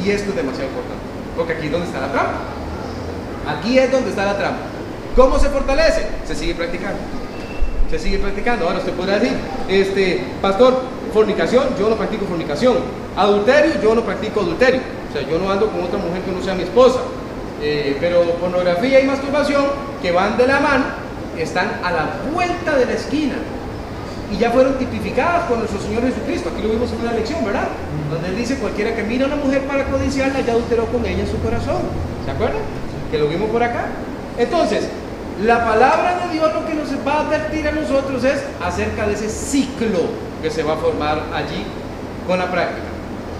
Y 0.04 0.10
esto 0.10 0.30
es 0.30 0.36
demasiado 0.36 0.68
importante, 0.68 1.04
porque 1.36 1.52
aquí 1.54 1.66
es 1.66 1.72
donde 1.72 1.86
está 1.86 2.00
la 2.00 2.12
trampa. 2.12 2.38
Aquí 3.46 3.78
es 3.78 3.92
donde 3.92 4.10
está 4.10 4.24
la 4.24 4.36
trampa. 4.38 4.62
¿Cómo 5.16 5.38
se 5.38 5.48
fortalece? 5.48 6.06
Se 6.26 6.34
sigue 6.34 6.54
practicando. 6.54 6.98
Se 7.90 7.98
sigue 7.98 8.18
practicando. 8.18 8.66
Ahora 8.66 8.78
usted 8.78 8.92
podrá 8.94 9.18
decir, 9.18 9.36
este, 9.68 10.24
pastor, 10.42 10.82
fornicación, 11.12 11.64
yo 11.78 11.88
no 11.88 11.96
practico 11.96 12.26
fornicación. 12.26 12.78
Adulterio, 13.16 13.80
yo 13.80 13.94
no 13.94 14.02
practico 14.02 14.40
adulterio. 14.40 14.80
O 15.10 15.12
sea, 15.12 15.22
yo 15.28 15.38
no 15.38 15.50
ando 15.50 15.70
con 15.70 15.82
otra 15.82 15.98
mujer 15.98 16.22
que 16.22 16.32
no 16.32 16.42
sea 16.42 16.54
mi 16.54 16.64
esposa. 16.64 17.00
Eh, 17.62 17.96
pero 18.00 18.22
pornografía 18.40 19.00
y 19.00 19.06
masturbación, 19.06 19.64
que 20.02 20.10
van 20.10 20.36
de 20.36 20.46
la 20.46 20.60
mano, 20.60 20.84
están 21.42 21.80
a 21.82 21.90
la 21.90 22.06
vuelta 22.32 22.76
de 22.76 22.86
la 22.86 22.92
esquina 22.92 23.34
y 24.32 24.38
ya 24.38 24.50
fueron 24.50 24.78
tipificadas 24.78 25.44
por 25.44 25.58
nuestro 25.58 25.80
Señor 25.80 26.02
Jesucristo. 26.02 26.50
Aquí 26.52 26.62
lo 26.62 26.70
vimos 26.70 26.90
en 26.92 27.00
una 27.00 27.12
lección, 27.12 27.44
¿verdad? 27.44 27.68
Donde 28.10 28.28
él 28.28 28.36
dice, 28.36 28.56
cualquiera 28.56 28.94
que 28.94 29.02
mira 29.02 29.24
a 29.24 29.26
una 29.28 29.36
mujer 29.36 29.62
para 29.62 29.84
codiciarla 29.84 30.40
ya 30.40 30.52
adulteró 30.52 30.86
con 30.86 31.04
ella 31.04 31.20
en 31.20 31.30
su 31.30 31.38
corazón. 31.40 31.82
¿Se 32.24 32.30
acuerdan? 32.30 32.62
Que 33.10 33.18
lo 33.18 33.28
vimos 33.28 33.50
por 33.50 33.62
acá. 33.62 33.86
Entonces, 34.38 34.88
la 35.42 35.64
palabra 35.64 36.26
de 36.26 36.32
Dios 36.32 36.52
lo 36.54 36.66
que 36.66 36.74
nos 36.74 36.88
va 37.06 37.12
a 37.14 37.20
advertir 37.26 37.68
a 37.68 37.72
nosotros 37.72 38.24
es 38.24 38.42
acerca 38.64 39.06
de 39.06 39.14
ese 39.14 39.28
ciclo 39.28 40.00
que 40.42 40.50
se 40.50 40.62
va 40.62 40.74
a 40.74 40.76
formar 40.76 41.22
allí 41.34 41.64
con 42.26 42.38
la 42.38 42.50
práctica. 42.50 42.86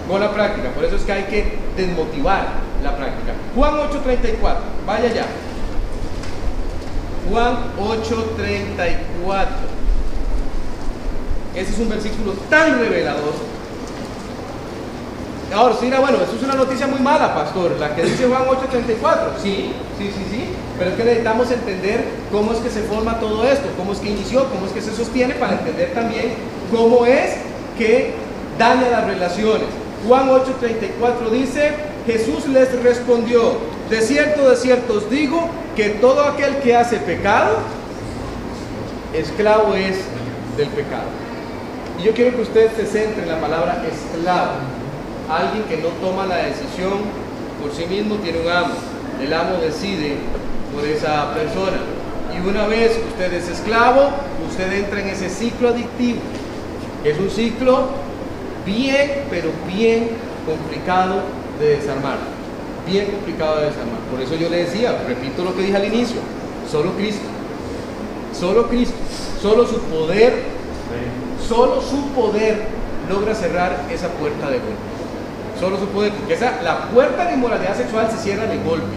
Con 0.08 0.20
la 0.20 0.32
práctica. 0.32 0.70
Por 0.70 0.84
eso 0.84 0.96
es 0.96 1.02
que 1.02 1.12
hay 1.12 1.24
que 1.24 1.58
desmotivar 1.76 2.46
la 2.82 2.96
práctica. 2.96 3.32
Juan 3.54 3.74
8:34. 3.74 4.56
Vaya 4.86 5.08
ya. 5.08 5.24
Juan 7.30 7.56
8:34. 7.78 9.46
Ese 11.54 11.70
es 11.70 11.78
un 11.78 11.88
versículo 11.88 12.32
tan 12.50 12.78
revelador. 12.78 13.54
ahora 15.54 15.74
usted 15.74 15.86
dirá, 15.86 16.00
bueno, 16.00 16.18
eso 16.18 16.34
es 16.36 16.42
una 16.42 16.54
noticia 16.54 16.88
muy 16.88 16.98
mala, 16.98 17.32
pastor, 17.32 17.76
la 17.78 17.94
que 17.94 18.02
dice 18.02 18.26
Juan 18.26 18.42
8:34. 18.48 19.38
Sí, 19.40 19.72
sí, 19.98 20.10
sí, 20.12 20.26
sí, 20.30 20.44
pero 20.76 20.90
es 20.90 20.96
que 20.96 21.04
necesitamos 21.04 21.50
entender 21.50 22.04
cómo 22.32 22.52
es 22.52 22.58
que 22.58 22.70
se 22.70 22.82
forma 22.82 23.20
todo 23.20 23.44
esto, 23.44 23.68
cómo 23.76 23.92
es 23.92 24.00
que 24.00 24.10
inició, 24.10 24.48
cómo 24.50 24.66
es 24.66 24.72
que 24.72 24.82
se 24.82 24.94
sostiene, 24.94 25.34
para 25.34 25.52
entender 25.52 25.94
también 25.94 26.34
cómo 26.72 27.06
es 27.06 27.36
que 27.78 28.14
daña 28.58 28.90
las 28.90 29.06
relaciones. 29.06 29.68
Juan 30.08 30.28
8:34 30.28 31.30
dice, 31.30 31.70
Jesús 32.06 32.48
les 32.48 32.82
respondió, 32.82 33.58
de 33.88 34.00
cierto, 34.00 34.50
de 34.50 34.56
cierto 34.56 34.94
os 34.94 35.08
digo, 35.08 35.48
que 35.74 35.90
todo 35.90 36.22
aquel 36.24 36.56
que 36.58 36.76
hace 36.76 36.98
pecado, 36.98 37.58
esclavo 39.12 39.74
es 39.74 39.98
del 40.56 40.68
pecado. 40.68 41.08
Y 41.98 42.04
yo 42.04 42.12
quiero 42.12 42.36
que 42.36 42.42
usted 42.42 42.70
se 42.76 42.86
centre 42.86 43.22
en 43.22 43.28
la 43.28 43.40
palabra 43.40 43.82
esclavo. 43.90 44.52
Alguien 45.28 45.64
que 45.64 45.78
no 45.78 45.88
toma 46.00 46.26
la 46.26 46.36
decisión 46.36 47.00
por 47.60 47.72
sí 47.72 47.86
mismo 47.86 48.16
tiene 48.16 48.40
un 48.40 48.48
amo. 48.48 48.74
El 49.22 49.32
amo 49.32 49.56
decide 49.60 50.16
por 50.74 50.84
esa 50.84 51.32
persona. 51.34 51.78
Y 52.34 52.46
una 52.46 52.66
vez 52.66 52.98
usted 53.08 53.32
es 53.32 53.48
esclavo, 53.48 54.10
usted 54.48 54.72
entra 54.72 55.00
en 55.00 55.08
ese 55.08 55.28
ciclo 55.28 55.68
adictivo. 55.68 56.20
Es 57.04 57.18
un 57.18 57.30
ciclo 57.30 57.88
bien, 58.66 59.24
pero 59.30 59.50
bien 59.66 60.10
complicado 60.46 61.22
de 61.60 61.76
desarmar. 61.76 62.33
Bien 62.86 63.06
complicado 63.06 63.60
de 63.60 63.66
desarmar. 63.66 63.98
Por 64.10 64.20
eso 64.20 64.34
yo 64.36 64.48
le 64.48 64.64
decía, 64.64 65.02
repito 65.06 65.44
lo 65.44 65.54
que 65.54 65.62
dije 65.62 65.76
al 65.76 65.86
inicio, 65.86 66.20
solo 66.70 66.92
Cristo. 66.92 67.24
Solo 68.38 68.68
Cristo. 68.68 68.96
Solo 69.40 69.66
su 69.66 69.78
poder, 69.80 70.42
solo 71.46 71.82
su 71.82 72.08
poder 72.12 72.66
logra 73.08 73.34
cerrar 73.34 73.84
esa 73.90 74.08
puerta 74.08 74.50
de 74.50 74.58
golpe. 74.58 74.94
Solo 75.60 75.78
su 75.78 75.86
poder, 75.88 76.12
porque 76.12 76.34
esa, 76.34 76.62
la 76.62 76.88
puerta 76.88 77.26
de 77.26 77.34
inmoralidad 77.34 77.76
sexual 77.76 78.10
se 78.10 78.18
cierra 78.18 78.46
de 78.46 78.56
golpe. 78.58 78.96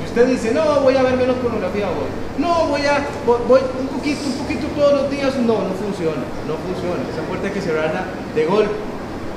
Si 0.00 0.08
usted 0.08 0.26
dice, 0.26 0.52
no, 0.52 0.80
voy 0.80 0.96
a 0.96 1.02
ver 1.02 1.16
menos 1.16 1.36
pornografía 1.36 1.86
hoy, 1.86 2.10
no, 2.38 2.66
voy 2.66 2.80
a, 2.82 3.06
voy, 3.46 3.60
un 3.80 3.86
poquito, 3.88 4.26
un 4.26 4.32
poquito 4.32 4.66
todos 4.74 5.02
los 5.02 5.10
días, 5.10 5.36
no, 5.36 5.54
no 5.54 5.74
funciona, 5.74 6.22
no 6.48 6.54
funciona. 6.66 7.02
Esa 7.12 7.22
puerta 7.28 7.46
hay 7.46 7.52
que 7.52 7.60
cerrarla 7.60 8.04
de 8.34 8.46
golpe, 8.46 8.74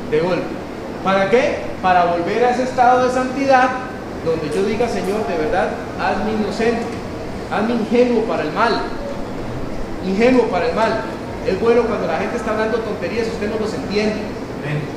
de 0.09 0.19
golpe. 0.19 0.62
¿Para 1.03 1.29
qué? 1.29 1.57
Para 1.81 2.05
volver 2.05 2.45
a 2.45 2.51
ese 2.51 2.63
estado 2.63 3.05
de 3.05 3.13
santidad 3.13 3.69
donde 4.23 4.49
yo 4.55 4.63
diga, 4.63 4.87
Señor, 4.87 5.27
de 5.27 5.37
verdad, 5.37 5.69
hazme 5.99 6.31
inocente, 6.39 6.85
hazme 7.51 7.73
ingenuo 7.73 8.23
para 8.23 8.43
el 8.43 8.51
mal, 8.53 8.71
ingenuo 10.07 10.43
para 10.47 10.67
el 10.67 10.75
mal. 10.75 11.01
Es 11.45 11.59
bueno 11.59 11.83
cuando 11.83 12.07
la 12.07 12.19
gente 12.19 12.37
está 12.37 12.51
hablando 12.51 12.77
tonterías, 12.79 13.27
usted 13.27 13.49
no 13.49 13.59
los 13.59 13.73
entiende. 13.73 14.15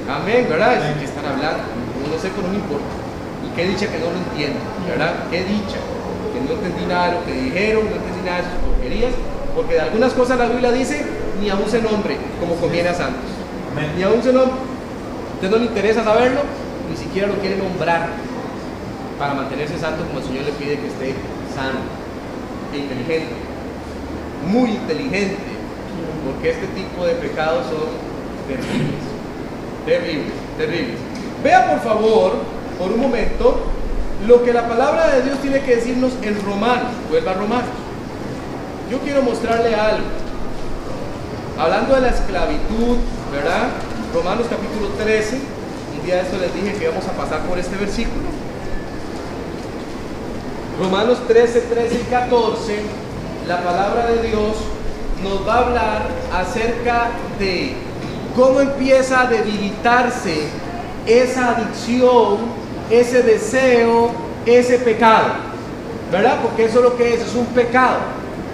Amén, 0.09 0.47
¿verdad? 0.49 0.75
Es 0.75 0.97
que 0.97 1.05
están 1.07 1.27
hablando. 1.27 1.59
No 1.59 2.19
sé, 2.23 2.31
pero 2.31 2.47
no 2.47 2.55
me 2.55 2.63
importa. 2.63 2.87
Y 3.43 3.51
qué 3.57 3.67
dicha 3.67 3.91
que 3.91 3.99
no 3.99 4.07
lo 4.07 4.19
entiendo, 4.31 4.61
¿verdad? 4.87 5.27
Qué 5.29 5.43
dicha 5.43 5.83
que 6.31 6.39
no 6.47 6.55
entendí 6.55 6.87
nada 6.87 7.07
de 7.07 7.13
lo 7.19 7.27
que 7.27 7.33
dijeron, 7.33 7.91
no 7.91 7.97
entendí 7.97 8.23
nada 8.25 8.39
de 8.39 8.45
sus 8.45 8.59
porquerías, 8.63 9.13
porque 9.57 9.75
de 9.75 9.81
algunas 9.81 10.13
cosas 10.13 10.39
la 10.39 10.47
Biblia 10.47 10.71
dice, 10.71 11.05
ni 11.43 11.51
aún 11.51 11.69
se 11.69 11.83
nombre, 11.83 12.17
como 12.39 12.55
conviene 12.55 12.91
a 12.91 12.95
santos. 12.95 13.27
Ni 13.97 14.05
aún 14.05 14.23
se 14.23 14.33
nombre. 14.33 14.76
Usted 15.37 15.51
no 15.51 15.59
le 15.59 15.67
interesa 15.67 16.03
saberlo, 16.03 16.41
ni 16.91 16.97
siquiera 16.97 17.29
lo 17.29 17.35
quiere 17.35 17.57
nombrar 17.57 18.09
para 19.19 19.35
mantenerse 19.35 19.79
santo 19.79 20.05
como 20.07 20.19
el 20.19 20.25
Señor 20.25 20.45
le 20.45 20.53
pide 20.53 20.79
que 20.79 20.87
esté 20.87 21.15
sano 21.55 21.81
e 22.73 22.79
inteligente. 22.79 23.33
Muy 24.51 24.71
inteligente, 24.71 25.37
porque 26.25 26.51
este 26.51 26.67
tipo 26.69 27.05
de 27.05 27.15
pecados 27.15 27.67
son 27.67 27.89
terribles. 28.49 29.03
Terribles, 29.85 30.33
terribles. 30.57 30.97
Vea 31.45 31.71
por 31.71 31.81
favor, 31.81 32.33
por 32.79 32.93
un 32.93 33.01
momento, 33.01 33.61
lo 34.27 34.43
que 34.43 34.53
la 34.53 34.67
palabra 34.67 35.09
de 35.09 35.23
Dios 35.23 35.39
tiene 35.41 35.61
que 35.61 35.77
decirnos 35.77 36.13
en 36.23 36.43
Romanos. 36.43 36.93
Vuelva 37.11 37.33
a 37.33 37.35
Romanos. 37.35 37.71
Yo 38.91 38.99
quiero 39.01 39.23
mostrarle 39.23 39.75
algo. 39.75 40.07
Hablando 41.59 41.95
de 41.95 42.01
la 42.03 42.09
esclavitud, 42.09 42.97
¿verdad? 43.33 43.69
Romanos 44.17 44.47
capítulo 44.49 44.89
13. 44.97 45.37
Un 45.99 46.07
día 46.07 46.15
de 46.15 46.21
esto 46.23 46.39
les 46.39 46.55
dije 46.55 46.73
que 46.79 46.85
íbamos 46.85 47.07
a 47.07 47.13
pasar 47.13 47.43
por 47.43 47.59
este 47.59 47.77
versículo. 47.77 48.25
Romanos 50.81 51.19
13, 51.29 51.61
13 51.61 51.95
y 51.97 52.05
14. 52.11 52.81
La 53.47 53.63
palabra 53.63 54.07
de 54.07 54.27
Dios 54.27 54.57
nos 55.23 55.47
va 55.47 55.57
a 55.57 55.67
hablar 55.67 56.09
acerca 56.33 57.11
de 57.39 57.75
cómo 58.35 58.63
empieza 58.63 59.21
a 59.21 59.27
debilitarse 59.27 60.49
esa 61.05 61.51
adicción, 61.51 62.39
ese 62.89 63.23
deseo, 63.23 64.13
ese 64.47 64.79
pecado. 64.79 65.27
¿Verdad? 66.11 66.39
Porque 66.41 66.65
eso 66.65 66.79
es 66.79 66.85
lo 66.85 66.97
que 66.97 67.13
es, 67.13 67.21
es 67.21 67.35
un 67.35 67.47
pecado 67.49 67.99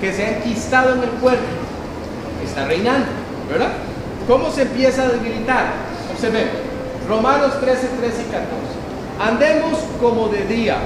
que 0.01 0.12
se 0.12 0.25
ha 0.25 0.38
enquistado 0.38 0.94
en 0.94 1.05
el 1.05 1.11
cuerpo, 1.11 1.44
está 2.44 2.66
reinando. 2.66 3.07
¿Verdad? 3.48 3.91
¿Cómo 4.27 4.51
se 4.51 4.63
empieza 4.63 5.03
a 5.03 5.09
debilitar? 5.09 5.73
Observemos. 6.13 6.53
Romanos 7.09 7.61
13, 7.61 7.89
13 8.01 8.23
y 8.23 8.33
14. 8.33 8.47
Andemos 9.21 9.79
como 10.01 10.29
de 10.29 10.45
día, 10.47 10.79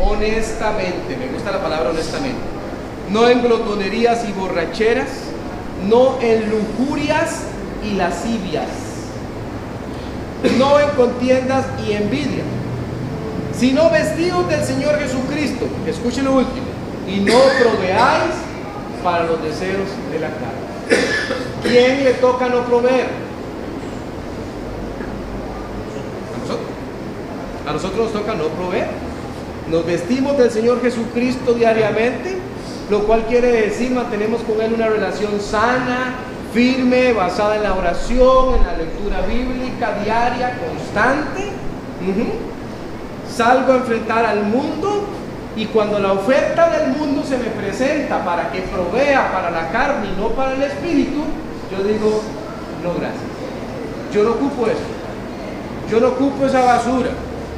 honestamente, 0.00 1.16
me 1.16 1.28
gusta 1.28 1.50
la 1.50 1.60
palabra 1.60 1.90
honestamente, 1.90 2.38
no 3.10 3.28
en 3.28 3.42
glotonerías 3.42 4.28
y 4.28 4.32
borracheras, 4.32 5.08
no 5.88 6.18
en 6.20 6.50
lujurias 6.50 7.42
y 7.84 7.96
lascivias, 7.96 8.68
no 10.58 10.78
en 10.78 10.90
contiendas 10.90 11.66
y 11.86 11.92
envidia, 11.92 12.44
sino 13.58 13.90
vestidos 13.90 14.48
del 14.48 14.64
Señor 14.64 14.98
Jesucristo, 14.98 15.66
escuchen 15.86 16.24
lo 16.24 16.34
último, 16.34 16.66
y 17.08 17.20
no 17.20 17.38
proveáis 17.60 18.32
para 19.02 19.24
los 19.24 19.42
deseos 19.42 19.88
de 20.12 20.18
la 20.20 20.28
carne. 20.28 21.49
¿Quién 21.70 22.02
le 22.02 22.14
toca 22.14 22.48
no 22.48 22.64
proveer? 22.64 23.06
A 26.34 26.38
nosotros. 26.40 26.66
A 27.68 27.72
nosotros 27.72 27.98
nos 28.06 28.12
toca 28.12 28.34
no 28.34 28.48
proveer. 28.48 28.88
Nos 29.70 29.86
vestimos 29.86 30.36
del 30.36 30.50
Señor 30.50 30.82
Jesucristo 30.82 31.54
diariamente, 31.54 32.38
lo 32.90 33.04
cual 33.04 33.24
quiere 33.28 33.52
decir 33.52 33.92
mantenemos 33.92 34.40
con 34.42 34.60
Él 34.60 34.74
una 34.74 34.88
relación 34.88 35.40
sana, 35.40 36.16
firme, 36.52 37.12
basada 37.12 37.54
en 37.54 37.62
la 37.62 37.74
oración, 37.74 38.56
en 38.56 38.66
la 38.66 38.76
lectura 38.76 39.20
bíblica 39.28 39.96
diaria, 40.02 40.58
constante. 40.58 41.52
Salgo 43.32 43.74
a 43.74 43.76
enfrentar 43.76 44.26
al 44.26 44.42
mundo 44.42 45.04
y 45.54 45.66
cuando 45.66 46.00
la 46.00 46.14
oferta 46.14 46.68
del 46.70 46.96
mundo 46.96 47.22
se 47.22 47.38
me 47.38 47.44
presenta 47.44 48.24
para 48.24 48.50
que 48.50 48.62
provea 48.62 49.30
para 49.30 49.52
la 49.52 49.70
carne 49.70 50.08
y 50.12 50.20
no 50.20 50.30
para 50.30 50.54
el 50.54 50.62
espíritu, 50.62 51.22
yo 51.70 51.84
digo, 51.84 52.22
no 52.82 52.94
gracias. 52.94 53.22
Yo 54.12 54.24
no 54.24 54.30
ocupo 54.30 54.66
eso. 54.66 54.80
Yo 55.90 56.00
no 56.00 56.08
ocupo 56.08 56.46
esa 56.46 56.60
basura. 56.60 57.10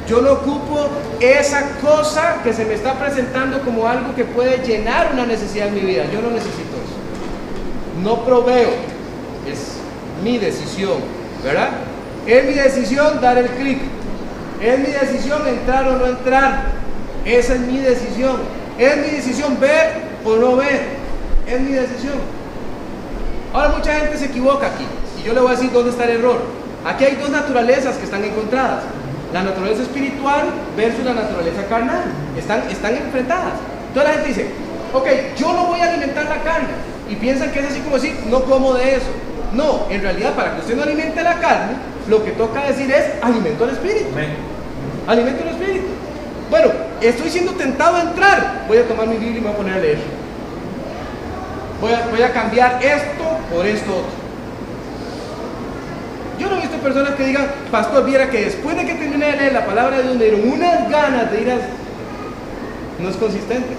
Yo 0.07 0.21
no 0.21 0.33
ocupo 0.33 0.87
esa 1.19 1.77
cosa 1.79 2.41
que 2.43 2.53
se 2.53 2.65
me 2.65 2.73
está 2.73 2.93
presentando 2.93 3.61
como 3.61 3.87
algo 3.87 4.13
que 4.15 4.25
puede 4.25 4.57
llenar 4.57 5.11
una 5.13 5.25
necesidad 5.25 5.69
en 5.69 5.75
mi 5.75 5.81
vida. 5.81 6.03
Yo 6.11 6.21
no 6.21 6.29
necesito 6.29 6.75
eso. 6.75 8.03
No 8.03 8.23
proveo. 8.23 8.69
Es 9.49 9.77
mi 10.23 10.37
decisión, 10.37 10.97
¿verdad? 11.43 11.69
Es 12.27 12.45
mi 12.45 12.53
decisión 12.53 13.21
dar 13.21 13.37
el 13.37 13.47
clic. 13.47 13.79
Es 14.61 14.79
mi 14.79 14.93
decisión 14.93 15.47
entrar 15.47 15.87
o 15.87 15.97
no 15.97 16.05
entrar. 16.05 16.65
Esa 17.25 17.55
es 17.55 17.61
mi 17.61 17.79
decisión. 17.79 18.37
Es 18.77 18.97
mi 18.97 19.09
decisión 19.09 19.59
ver 19.59 19.93
o 20.25 20.35
no 20.35 20.57
ver. 20.57 20.81
Es 21.47 21.59
mi 21.61 21.71
decisión. 21.71 22.42
Ahora 23.53 23.69
mucha 23.69 23.93
gente 23.93 24.17
se 24.17 24.25
equivoca 24.25 24.67
aquí. 24.67 24.85
Y 25.19 25.27
yo 25.27 25.33
le 25.33 25.39
voy 25.39 25.49
a 25.49 25.55
decir 25.55 25.71
dónde 25.71 25.91
está 25.91 26.05
el 26.05 26.17
error. 26.17 26.41
Aquí 26.85 27.05
hay 27.05 27.15
dos 27.15 27.29
naturalezas 27.29 27.95
que 27.97 28.05
están 28.05 28.23
encontradas. 28.23 28.83
La 29.31 29.43
naturaleza 29.43 29.83
espiritual 29.83 30.45
versus 30.75 31.05
la 31.05 31.13
naturaleza 31.13 31.65
carnal. 31.69 32.03
Están, 32.37 32.63
están 32.69 32.95
enfrentadas. 32.95 33.53
Entonces 33.87 34.03
la 34.03 34.13
gente 34.13 34.27
dice, 34.27 34.47
ok, 34.91 35.07
yo 35.37 35.53
no 35.53 35.67
voy 35.67 35.79
a 35.79 35.93
alimentar 35.93 36.25
la 36.25 36.41
carne. 36.41 36.69
Y 37.09 37.15
piensan 37.15 37.51
que 37.51 37.59
es 37.59 37.67
así 37.67 37.79
como 37.81 37.95
decir, 37.95 38.17
no 38.27 38.43
como 38.43 38.73
de 38.73 38.95
eso. 38.95 39.11
No, 39.53 39.85
en 39.89 40.01
realidad 40.01 40.33
para 40.33 40.55
que 40.55 40.61
usted 40.61 40.75
no 40.75 40.83
alimente 40.83 41.21
la 41.21 41.35
carne, 41.39 41.73
lo 42.09 42.23
que 42.25 42.31
toca 42.31 42.65
decir 42.65 42.91
es 42.91 43.05
alimento 43.21 43.65
al 43.65 43.69
espíritu. 43.69 44.07
Alimento 45.07 45.43
al 45.43 45.49
espíritu. 45.49 45.85
Bueno, 46.49 46.71
estoy 47.01 47.29
siendo 47.29 47.51
tentado 47.51 47.97
a 47.97 48.01
entrar. 48.01 48.65
Voy 48.67 48.77
a 48.77 48.87
tomar 48.87 49.07
mi 49.07 49.17
Biblia 49.17 49.37
y 49.37 49.41
me 49.41 49.47
voy 49.47 49.53
a 49.53 49.57
poner 49.57 49.73
a 49.75 49.77
leer. 49.77 49.99
Voy 51.79 51.91
a, 51.91 52.07
voy 52.07 52.21
a 52.21 52.31
cambiar 52.31 52.83
esto 52.83 53.22
por 53.51 53.65
esto 53.65 53.91
otro. 53.91 54.23
Yo 56.39 56.49
no 56.49 56.57
he 56.57 56.61
visto 56.61 56.77
personas 56.77 57.15
que 57.15 57.25
digan, 57.25 57.47
pastor, 57.71 58.05
viera 58.05 58.29
que 58.29 58.45
después 58.45 58.75
de 58.75 58.85
que 58.85 58.95
terminé 58.95 59.27
de 59.27 59.37
leer 59.37 59.53
la 59.53 59.65
palabra 59.65 59.97
de 59.97 60.03
Dios 60.03 60.15
me 60.15 60.25
dieron 60.25 60.51
unas 60.51 60.89
ganas 60.89 61.31
de 61.31 61.41
ir 61.41 61.51
a... 61.51 61.57
No 62.99 63.09
es 63.09 63.15
consistente. 63.17 63.69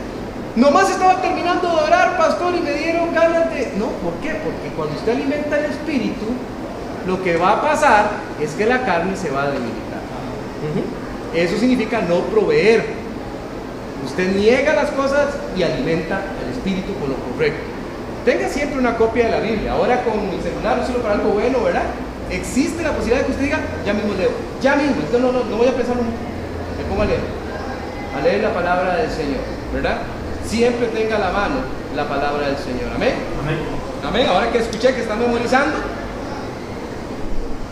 Nomás 0.57 0.88
estaba 0.88 1.20
terminando 1.20 1.68
de 1.68 1.83
orar, 1.83 2.16
pastor, 2.16 2.55
y 2.55 2.61
me 2.61 2.72
dieron 2.72 3.12
ganas 3.12 3.50
de... 3.50 3.72
No, 3.77 3.87
¿por 3.87 4.14
qué? 4.22 4.31
Porque 4.44 4.68
cuando 4.77 4.94
usted 4.94 5.12
alimenta 5.12 5.59
el 5.59 5.64
espíritu, 5.66 6.27
lo 7.07 7.22
que 7.22 7.37
va 7.37 7.53
a 7.53 7.62
pasar 7.62 8.11
es 8.40 8.53
que 8.53 8.66
la 8.66 8.85
carne 8.85 9.16
se 9.16 9.31
va 9.31 9.42
a 9.42 9.46
debilitar. 9.46 10.00
Eso 11.35 11.59
significa 11.59 12.00
no 12.03 12.20
proveer. 12.20 12.85
Usted 14.07 14.37
niega 14.37 14.74
las 14.74 14.90
cosas 14.90 15.35
y 15.57 15.62
alimenta 15.62 16.16
al 16.18 16.50
espíritu 16.53 16.94
con 17.00 17.11
lo 17.11 17.16
correcto. 17.16 17.64
Tenga 18.24 18.48
siempre 18.48 18.78
una 18.78 18.96
copia 18.96 19.26
de 19.26 19.30
la 19.32 19.40
Biblia. 19.40 19.72
Ahora 19.72 20.02
con 20.02 20.18
el 20.18 20.42
celular, 20.42 20.80
úselo 20.82 21.00
para 21.02 21.14
algo 21.14 21.30
bueno, 21.30 21.62
¿verdad? 21.62 21.84
Existe 22.30 22.82
la 22.82 22.92
posibilidad 22.92 23.20
de 23.20 23.26
que 23.26 23.32
usted 23.32 23.44
diga, 23.44 23.60
ya 23.84 23.92
mismo 23.92 24.14
leo, 24.14 24.30
ya 24.62 24.76
mismo, 24.76 24.96
no, 25.12 25.18
no, 25.18 25.32
no, 25.32 25.44
no 25.44 25.56
voy 25.56 25.68
a 25.68 25.72
pensar 25.72 25.96
un 25.98 26.06
me 26.06 26.84
pongo 26.88 27.02
a 27.02 27.04
leer, 27.04 27.20
a 28.16 28.20
leer 28.22 28.42
la 28.42 28.54
palabra 28.54 28.96
del 28.96 29.10
Señor, 29.10 29.40
¿verdad? 29.72 29.98
Siempre 30.46 30.87
tenga 30.88 31.16
a 31.16 31.18
la 31.18 31.30
mano 31.30 31.56
la 31.94 32.08
palabra 32.08 32.46
del 32.46 32.56
Señor, 32.56 32.90
amén. 32.94 33.14
Amén. 33.42 33.58
Amén. 34.04 34.26
Ahora 34.26 34.50
que 34.50 34.58
escuché 34.58 34.94
que 34.94 35.02
están 35.02 35.18
memorizando, 35.20 35.76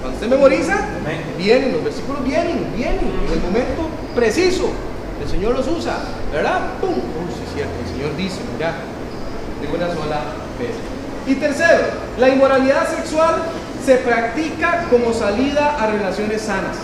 cuando 0.00 0.16
usted 0.16 0.28
memoriza, 0.28 0.74
Amén. 0.74 1.22
vienen, 1.38 1.72
los 1.72 1.84
versículos 1.84 2.24
vienen, 2.24 2.72
vienen, 2.76 3.00
en 3.00 3.32
el 3.32 3.40
momento 3.40 3.88
preciso. 4.14 4.70
El 5.22 5.28
Señor 5.28 5.54
los 5.54 5.66
usa, 5.68 5.96
¿verdad? 6.32 6.60
¡Pum! 6.80 6.90
Uy, 6.90 7.30
sí 7.34 7.42
es 7.46 7.54
cierto, 7.54 7.72
el 7.84 7.94
Señor 7.94 8.16
dice, 8.16 8.40
mira, 8.54 8.74
de 9.60 9.68
una 9.68 9.86
sola 9.94 10.41
Y 11.26 11.34
tercero, 11.36 11.84
la 12.18 12.28
inmoralidad 12.28 12.88
sexual 12.88 13.36
se 13.84 13.96
practica 13.96 14.84
como 14.90 15.12
salida 15.12 15.76
a 15.80 15.86
relaciones 15.88 16.42
sanas. 16.42 16.76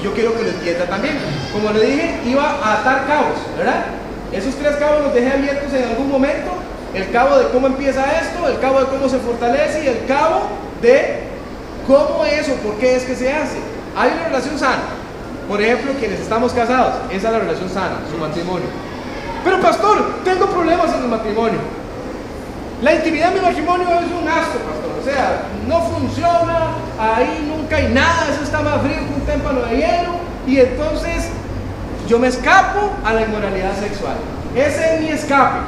Y 0.00 0.04
yo 0.04 0.12
quiero 0.14 0.34
que 0.34 0.44
lo 0.44 0.50
entienda 0.50 0.86
también. 0.86 1.18
Como 1.52 1.70
le 1.70 1.86
dije, 1.86 2.20
iba 2.26 2.44
a 2.44 2.80
atar 2.80 3.06
cabos, 3.06 3.38
¿verdad? 3.56 3.86
Esos 4.32 4.54
tres 4.54 4.76
cabos 4.76 5.02
los 5.02 5.14
dejé 5.14 5.32
abiertos 5.32 5.72
en 5.72 5.84
algún 5.84 6.10
momento. 6.10 6.50
El 6.94 7.10
cabo 7.10 7.38
de 7.38 7.48
cómo 7.48 7.66
empieza 7.66 8.04
esto, 8.20 8.48
el 8.48 8.58
cabo 8.60 8.80
de 8.80 8.86
cómo 8.86 9.08
se 9.08 9.18
fortalece 9.18 9.84
y 9.84 9.88
el 9.88 10.06
cabo 10.06 10.42
de 10.80 11.20
cómo 11.86 12.24
es 12.24 12.48
o 12.48 12.54
por 12.56 12.74
qué 12.76 12.96
es 12.96 13.04
que 13.04 13.14
se 13.14 13.32
hace. 13.32 13.58
Hay 13.96 14.10
una 14.12 14.24
relación 14.24 14.58
sana. 14.58 14.82
Por 15.48 15.60
ejemplo, 15.60 15.92
quienes 15.98 16.20
estamos 16.20 16.52
casados, 16.52 16.94
esa 17.10 17.28
es 17.28 17.32
la 17.32 17.38
relación 17.38 17.68
sana, 17.68 17.98
su 18.10 18.18
matrimonio. 18.18 18.66
Pero 19.44 19.60
pastor, 19.60 20.22
tengo 20.24 20.46
problemas 20.46 20.94
en 20.94 21.02
el 21.02 21.08
matrimonio. 21.08 21.58
La 22.82 22.94
intimidad 22.96 23.28
de 23.30 23.40
mi 23.40 23.46
matrimonio 23.46 23.86
es 23.86 24.10
un 24.10 24.28
asco, 24.28 24.58
pastor. 24.58 24.90
O 25.00 25.04
sea, 25.04 25.42
no 25.68 25.82
funciona, 25.82 26.74
ahí 26.98 27.48
nunca 27.48 27.76
hay 27.76 27.88
nada, 27.92 28.26
eso 28.32 28.42
está 28.42 28.60
más 28.60 28.82
frío 28.82 28.96
que 28.96 29.14
un 29.14 29.20
témpano 29.24 29.60
de 29.62 29.76
hielo. 29.76 30.14
Y 30.48 30.58
entonces 30.58 31.28
yo 32.08 32.18
me 32.18 32.26
escapo 32.26 32.90
a 33.04 33.12
la 33.12 33.22
inmoralidad 33.22 33.78
sexual. 33.78 34.16
Ese 34.56 34.96
es 34.96 35.00
mi 35.00 35.08
escape. 35.10 35.60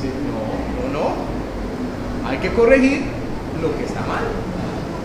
Sí, 0.00 0.12
no, 0.30 0.92
no, 0.92 1.00
no. 1.00 2.28
Hay 2.28 2.38
que 2.38 2.52
corregir 2.52 3.02
lo 3.60 3.76
que 3.76 3.84
está 3.84 4.00
mal. 4.02 4.22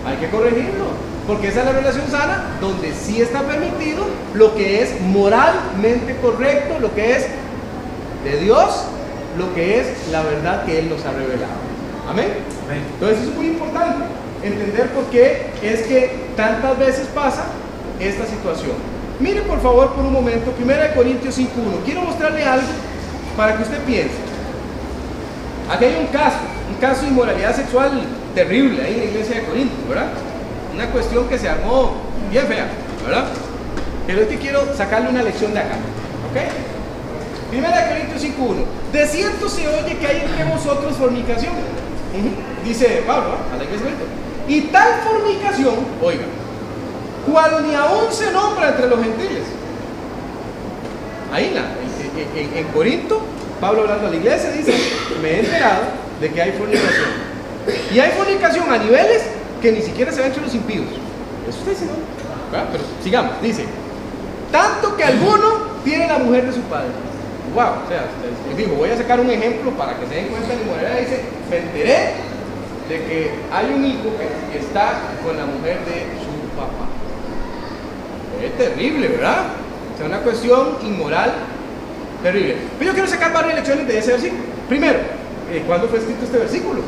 Hay 0.06 0.18
que 0.18 0.30
corregirlo. 0.30 0.86
Porque 1.26 1.48
esa 1.48 1.62
es 1.62 1.66
la 1.66 1.72
relación 1.72 2.08
sana 2.12 2.44
donde 2.62 2.94
sí 2.94 3.22
está 3.22 3.42
permitido 3.42 4.06
lo 4.36 4.54
que 4.54 4.84
es 4.84 5.02
moralmente 5.02 6.16
correcto, 6.22 6.80
lo 6.80 6.94
que 6.94 7.16
es 7.16 7.28
de 8.24 8.38
Dios, 8.38 8.86
lo 9.38 9.54
que 9.54 9.80
es 9.80 9.88
la 10.12 10.22
verdad 10.22 10.66
que 10.66 10.80
Él 10.80 10.90
nos 10.90 11.04
ha 11.06 11.12
revelado. 11.12 11.54
Amén. 12.10 12.28
Entonces 12.94 13.20
eso 13.20 13.32
es 13.32 13.36
muy 13.36 13.48
importante 13.48 14.06
entender 14.44 14.90
por 14.90 15.06
qué 15.06 15.48
es 15.62 15.84
que 15.84 16.28
tantas 16.36 16.78
veces 16.78 17.08
pasa 17.14 17.46
esta 18.00 18.26
situación. 18.26 18.74
Mire 19.20 19.42
por 19.42 19.62
favor 19.62 19.94
por 19.94 20.04
un 20.04 20.14
momento 20.14 20.54
1 20.60 20.74
Corintios 20.96 21.38
5.1. 21.38 21.48
Quiero 21.86 22.02
mostrarle 22.02 22.44
algo 22.44 22.68
para 23.38 23.56
que 23.56 23.64
usted 23.64 23.80
piense. 23.80 24.16
Aquí 25.72 25.86
hay 25.86 25.96
un 26.00 26.08
caso, 26.08 26.38
un 26.70 26.80
caso 26.80 27.04
de 27.04 27.08
inmoralidad 27.08 27.56
sexual 27.56 27.92
terrible 28.36 28.84
ahí 28.84 28.94
en 28.96 29.00
la 29.00 29.06
iglesia 29.06 29.36
de 29.38 29.44
Corinto, 29.44 29.76
¿verdad? 29.88 30.08
Una 30.74 30.88
cuestión 30.88 31.28
que 31.30 31.38
se 31.38 31.48
armó 31.48 31.94
bien 32.30 32.46
fea, 32.48 32.68
¿verdad? 33.06 33.26
Pero 34.06 34.22
es 34.22 34.28
que 34.28 34.38
quiero 34.38 34.76
sacarle 34.76 35.10
una 35.10 35.24
lección 35.24 35.54
de 35.54 35.60
acá, 35.60 35.76
¿ok? 36.30 36.73
Primera 37.54 37.88
Corintios 37.90 38.24
5.1. 38.24 38.66
De 38.92 39.08
cierto 39.08 39.48
se 39.50 39.68
oye 39.68 39.98
que 39.98 40.08
hay 40.08 40.22
entre 40.26 40.44
vosotros 40.46 40.96
fornicación. 40.98 41.54
Dice 42.66 43.04
Pablo 43.06 43.30
¿no? 43.30 43.56
a 43.56 43.58
la 43.58 43.64
iglesia. 43.64 43.88
Y 44.48 44.62
tal 44.72 44.90
fornicación, 45.04 45.76
oiga, 46.02 46.24
cual 47.32 47.66
ni 47.68 47.76
aún 47.76 48.12
se 48.12 48.32
nombra 48.32 48.70
entre 48.70 48.88
los 48.88 49.00
gentiles. 49.00 49.44
Ahí 51.32 51.46
en, 51.48 51.56
la- 51.56 51.62
en- 51.62 52.38
en- 52.52 52.58
en 52.58 52.64
Corinto, 52.74 53.22
Pablo 53.62 53.82
hablando 53.82 54.08
a 54.08 54.10
la 54.10 54.16
iglesia 54.16 54.52
dice, 54.52 54.74
me 55.22 55.30
he 55.30 55.40
enterado 55.40 55.82
de 56.20 56.32
que 56.32 56.42
hay 56.42 56.52
fornicación. 56.54 57.10
Y 57.94 58.00
hay 58.00 58.12
fornicación 58.12 58.72
a 58.72 58.78
niveles 58.78 59.24
que 59.62 59.72
ni 59.72 59.82
siquiera 59.82 60.12
se 60.12 60.20
ve 60.22 60.28
entre 60.28 60.42
los 60.44 60.54
impíos. 60.54 60.86
Eso 61.48 61.58
está 61.60 61.70
diciendo. 61.72 61.96
¿verdad? 62.52 62.68
Pero 62.72 62.84
sigamos, 63.04 63.42
dice, 63.42 63.66
tanto 64.52 64.96
que 64.98 65.04
alguno 65.04 65.74
tiene 65.84 66.08
la 66.08 66.18
mujer 66.20 66.46
de 66.48 66.54
su 66.54 66.62
padre. 66.62 66.90
Wow, 67.54 67.86
o 67.86 67.88
sea, 67.88 68.06
les 68.48 68.58
digo, 68.58 68.76
voy 68.76 68.90
a 68.90 68.98
sacar 68.98 69.20
un 69.20 69.30
ejemplo 69.30 69.72
para 69.72 70.00
que 70.00 70.08
se 70.08 70.16
den 70.16 70.28
cuenta 70.28 70.56
de 70.56 70.62
inmoralidad. 70.62 71.00
Dice, 71.00 71.22
me 71.50 71.58
enteré 71.58 72.14
de 72.90 72.98
que 73.06 73.32
hay 73.52 73.74
un 73.74 73.86
hijo 73.86 74.10
que 74.52 74.58
está 74.58 75.00
con 75.24 75.38
la 75.38 75.46
mujer 75.46 75.80
de 75.86 76.08
su 76.24 76.56
papá. 76.56 76.88
Es 78.44 78.58
terrible, 78.58 79.08
¿verdad? 79.08 79.48
O 79.94 79.98
sea, 79.98 80.08
una 80.08 80.20
cuestión 80.20 80.78
inmoral 80.82 81.34
terrible. 82.24 82.56
Pero 82.80 82.92
yo 82.92 82.94
quiero 82.94 83.08
sacar 83.08 83.34
varias 83.34 83.56
lecciones 83.56 83.88
de 83.88 84.00
ese 84.00 84.12
versículo. 84.12 84.42
Primero, 84.68 85.00
eh, 85.52 85.64
¿cuándo 85.68 85.88
fue 85.88 86.00
escrito 86.00 86.26
este 86.26 86.38
versículo? 86.40 86.82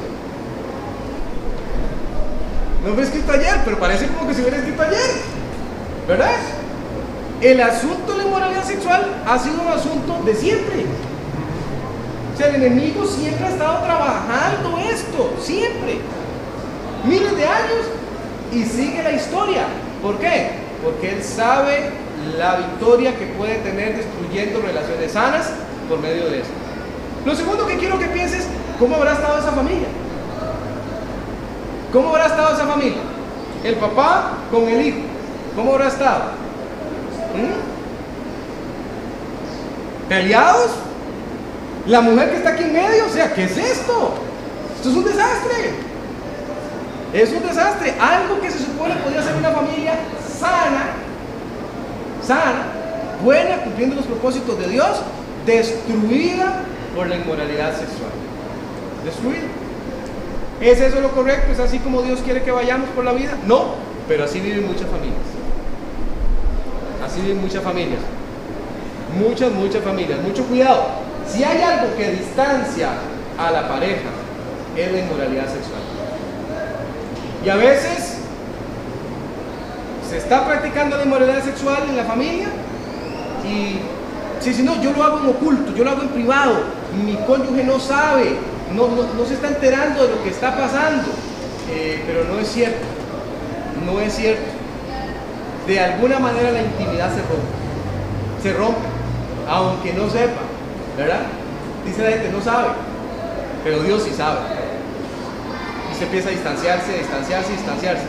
No 2.86 2.94
fue 2.94 3.04
escrito 3.04 3.32
ayer, 3.32 3.56
pero 3.66 3.80
parece 3.80 4.08
como 4.08 4.28
que 4.28 4.34
se 4.34 4.42
hubiera 4.42 4.58
escrito 4.58 4.82
ayer. 4.82 5.12
¿Verdad? 6.08 6.32
El 7.46 7.62
asunto 7.62 8.14
de 8.14 8.18
la 8.18 8.24
inmoralidad 8.24 8.64
sexual 8.64 9.06
ha 9.24 9.38
sido 9.38 9.62
un 9.62 9.68
asunto 9.68 10.20
de 10.26 10.34
siempre. 10.34 10.84
O 12.34 12.36
sea, 12.36 12.48
el 12.48 12.56
enemigo 12.56 13.06
siempre 13.06 13.46
ha 13.46 13.50
estado 13.50 13.84
trabajando 13.84 14.80
esto, 14.80 15.32
siempre. 15.40 16.00
Miles 17.04 17.38
de 17.38 17.46
años 17.46 17.86
y 18.52 18.64
sigue 18.64 19.04
la 19.04 19.12
historia. 19.12 19.62
¿Por 20.02 20.18
qué? 20.18 20.54
Porque 20.84 21.12
él 21.12 21.24
sabe 21.24 21.92
la 22.36 22.56
victoria 22.56 23.16
que 23.16 23.28
puede 23.28 23.58
tener 23.60 23.96
destruyendo 23.96 24.62
relaciones 24.62 25.12
sanas 25.12 25.52
por 25.88 26.00
medio 26.00 26.28
de 26.32 26.40
esto. 26.40 26.54
Lo 27.28 27.36
segundo 27.36 27.68
que 27.68 27.78
quiero 27.78 28.00
que 28.00 28.08
pienses, 28.08 28.48
¿cómo 28.80 28.96
habrá 28.96 29.14
estado 29.14 29.38
esa 29.38 29.52
familia? 29.52 29.90
¿Cómo 31.94 32.10
habrá 32.10 32.26
estado 32.26 32.56
esa 32.56 32.66
familia? 32.66 33.04
El 33.64 33.76
papá 33.76 34.32
con 34.50 34.68
el 34.68 34.84
hijo. 34.84 34.98
¿Cómo 35.56 35.74
habrá 35.74 35.90
estado? 35.90 36.45
¿Mm? 37.36 37.76
¿Peleados? 40.10 40.72
La 41.88 42.02
mujer 42.02 42.32
que 42.32 42.38
está 42.38 42.50
aquí 42.52 42.64
en 42.64 42.74
medio, 42.74 43.06
o 43.06 43.10
sea, 43.10 43.34
¿qué 43.34 43.44
es 43.44 43.58
esto? 43.58 44.14
Esto 44.76 44.90
es 44.90 44.96
un 44.96 45.04
desastre. 45.04 45.74
Es 47.14 47.32
un 47.32 47.48
desastre. 47.48 47.94
Algo 48.00 48.42
que 48.42 48.50
se 48.50 48.60
supone 48.60 48.96
podría 48.96 49.22
ser 49.22 49.36
una 49.36 49.52
familia 49.52 49.94
sana, 50.40 50.88
sana, 52.26 52.66
buena, 53.24 53.64
cumpliendo 53.64 53.96
los 53.96 54.06
propósitos 54.06 54.58
de 54.60 54.68
Dios, 54.68 55.02
destruida 55.46 56.62
por 56.96 57.08
la 57.08 57.18
inmoralidad 57.18 57.72
sexual. 57.72 58.12
Destruida. 59.04 59.48
¿Es 60.62 60.82
eso 60.82 61.02
lo 61.02 61.12
correcto? 61.12 61.52
¿Es 61.52 61.60
así 61.60 61.80
como 61.80 62.02
Dios 62.02 62.22
quiere 62.22 62.42
que 62.42 62.52
vayamos 62.52 62.90
por 62.90 63.04
la 63.04 63.12
vida? 63.12 63.38
No, 63.46 63.76
pero 64.08 64.24
así 64.24 64.40
viven 64.40 64.66
muchas 64.66 64.90
familias. 64.90 65.35
Así 67.06 67.22
viven 67.22 67.42
muchas 67.42 67.64
familias. 67.64 68.00
Muchas, 69.20 69.52
muchas 69.52 69.84
familias. 69.84 70.20
Mucho 70.22 70.44
cuidado. 70.46 70.86
Si 71.28 71.44
hay 71.44 71.62
algo 71.62 71.96
que 71.96 72.12
distancia 72.12 72.90
a 73.38 73.52
la 73.52 73.68
pareja, 73.68 74.10
es 74.76 74.92
la 74.92 75.00
inmoralidad 75.00 75.46
sexual. 75.46 75.82
Y 77.44 77.50
a 77.50 77.56
veces 77.56 78.18
se 80.10 80.18
está 80.18 80.46
practicando 80.46 80.98
la 80.98 81.04
inmoralidad 81.04 81.44
sexual 81.44 81.84
en 81.90 81.98
la 81.98 82.04
familia 82.06 82.48
y 83.48 83.78
si, 84.44 84.54
si 84.54 84.64
no, 84.64 84.82
yo 84.82 84.92
lo 84.92 85.04
hago 85.04 85.20
en 85.20 85.30
oculto, 85.30 85.74
yo 85.76 85.84
lo 85.84 85.92
hago 85.92 86.02
en 86.02 86.10
privado, 86.10 86.56
mi 87.04 87.16
cónyuge 87.26 87.64
no 87.64 87.80
sabe, 87.80 88.36
no, 88.76 88.88
no, 88.88 89.14
no 89.14 89.26
se 89.26 89.36
está 89.36 89.48
enterando 89.48 90.04
de 90.04 90.16
lo 90.16 90.24
que 90.24 90.30
está 90.30 90.56
pasando, 90.56 91.10
Eh, 91.68 92.04
pero 92.06 92.26
no 92.26 92.40
es 92.40 92.48
cierto, 92.48 92.86
no 93.86 94.00
es 94.00 94.14
cierto. 94.14 94.55
De 95.68 95.80
alguna 95.80 96.20
manera 96.20 96.52
la 96.52 96.62
intimidad 96.62 97.10
se 97.10 97.22
rompe, 97.22 98.44
se 98.44 98.54
rompe, 98.54 98.88
aunque 99.50 99.94
no 99.94 100.08
sepa, 100.10 100.42
¿verdad? 100.96 101.22
Dice 101.86 102.04
la 102.04 102.10
gente, 102.12 102.30
no 102.32 102.42
sabe, 102.42 102.68
pero 103.64 103.82
Dios 103.82 104.04
sí 104.04 104.12
sabe. 104.16 104.42
Y 105.92 105.96
se 105.98 106.04
empieza 106.04 106.30
a 106.30 106.32
distanciarse, 106.32 106.94
a 106.94 106.98
distanciarse, 106.98 107.54
a 107.54 107.56
distanciarse. 107.56 108.04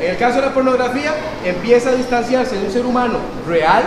En 0.00 0.10
el 0.10 0.16
caso 0.18 0.36
de 0.40 0.46
la 0.46 0.54
pornografía, 0.54 1.14
empieza 1.44 1.90
a 1.90 1.94
distanciarse 1.94 2.56
de 2.58 2.66
un 2.66 2.72
ser 2.72 2.86
humano 2.86 3.18
real, 3.48 3.82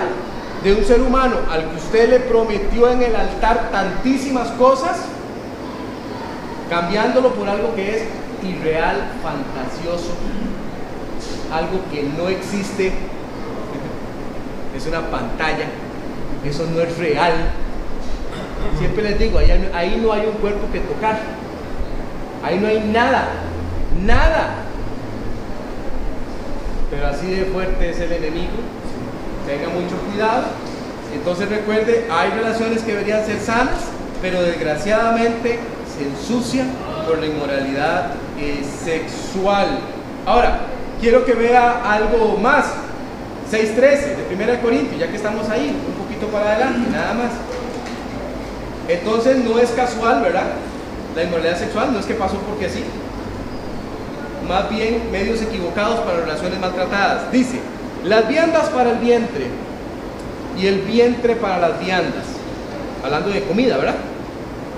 de 0.63 0.73
un 0.73 0.83
ser 0.83 1.01
humano 1.01 1.35
al 1.51 1.69
que 1.69 1.75
usted 1.77 2.09
le 2.09 2.19
prometió 2.21 2.89
en 2.89 3.03
el 3.03 3.15
altar 3.15 3.69
tantísimas 3.71 4.49
cosas, 4.51 4.97
cambiándolo 6.69 7.33
por 7.33 7.47
algo 7.47 7.73
que 7.75 7.97
es 7.97 8.03
irreal, 8.43 9.11
fantasioso, 9.23 10.13
algo 11.51 11.79
que 11.91 12.03
no 12.03 12.29
existe. 12.29 12.91
es 14.75 14.85
una 14.85 15.01
pantalla, 15.09 15.65
eso 16.45 16.65
no 16.73 16.81
es 16.81 16.97
real. 16.97 17.33
Siempre 18.77 19.03
les 19.03 19.19
digo, 19.19 19.39
ahí, 19.39 19.71
ahí 19.73 19.99
no 20.01 20.13
hay 20.13 20.27
un 20.27 20.33
cuerpo 20.33 20.67
que 20.71 20.79
tocar, 20.81 21.19
ahí 22.43 22.59
no 22.59 22.67
hay 22.67 22.79
nada, 22.79 23.29
nada. 24.05 24.55
Pero 26.89 27.07
así 27.07 27.27
de 27.31 27.45
fuerte 27.45 27.89
es 27.89 27.99
el 27.99 28.11
enemigo, 28.11 28.53
tenga 29.45 29.69
mucho 29.69 29.95
cuidado. 30.09 30.43
Entonces 31.13 31.49
recuerde, 31.49 32.05
hay 32.11 32.29
relaciones 32.31 32.83
que 32.83 32.91
deberían 32.91 33.25
ser 33.25 33.39
sanas, 33.39 33.85
pero 34.21 34.41
desgraciadamente 34.41 35.59
se 35.97 36.07
ensucian 36.07 36.69
por 37.07 37.17
la 37.19 37.25
inmoralidad 37.25 38.11
eh, 38.39 38.63
sexual. 38.83 39.79
Ahora, 40.25 40.59
quiero 40.99 41.25
que 41.25 41.33
vea 41.33 41.81
algo 41.91 42.37
más. 42.37 42.65
6.13 43.51 43.77
de 44.27 44.35
1 44.35 44.61
Corintios, 44.61 44.99
ya 44.99 45.07
que 45.07 45.15
estamos 45.15 45.47
ahí, 45.49 45.69
un 45.69 46.03
poquito 46.03 46.27
para 46.27 46.51
adelante, 46.51 46.89
nada 46.91 47.13
más. 47.13 47.31
Entonces 48.89 49.37
no 49.37 49.57
es 49.57 49.69
casual, 49.71 50.21
¿verdad? 50.21 50.47
La 51.15 51.23
inmoralidad 51.23 51.57
sexual 51.57 51.93
no 51.93 51.99
es 51.99 52.05
que 52.05 52.13
pasó 52.13 52.37
porque 52.39 52.69
sí. 52.69 52.83
Más 54.47 54.69
bien 54.69 55.09
medios 55.11 55.41
equivocados 55.41 55.99
para 56.01 56.19
relaciones 56.19 56.59
maltratadas. 56.59 57.31
Dice, 57.31 57.59
las 58.03 58.27
viandas 58.27 58.69
para 58.69 58.91
el 58.91 58.97
vientre 58.97 59.47
y 60.57 60.67
el 60.67 60.81
vientre 60.81 61.35
para 61.35 61.59
las 61.59 61.79
viandas. 61.79 62.23
Hablando 63.03 63.29
de 63.29 63.43
comida, 63.43 63.77
¿verdad? 63.77 63.95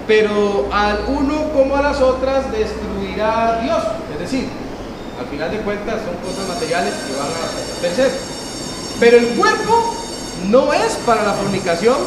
Pero 0.08 0.70
al 0.72 1.00
uno 1.08 1.52
como 1.54 1.76
a 1.76 1.82
las 1.82 2.02
otras 2.02 2.52
destruirá 2.52 3.60
Dios. 3.64 3.84
Es 4.14 4.20
decir, 4.20 4.48
al 5.20 5.28
final 5.28 5.52
de 5.52 5.58
cuentas 5.58 5.96
son 6.06 6.16
cosas 6.26 6.48
materiales 6.48 6.94
que 6.94 7.14
van 7.18 7.28
a 7.28 7.82
perder. 7.82 8.12
Pero 9.00 9.18
el 9.18 9.28
cuerpo 9.36 9.96
no 10.50 10.74
es 10.74 10.94
para 11.06 11.24
la 11.24 11.34
fornicación, 11.34 11.98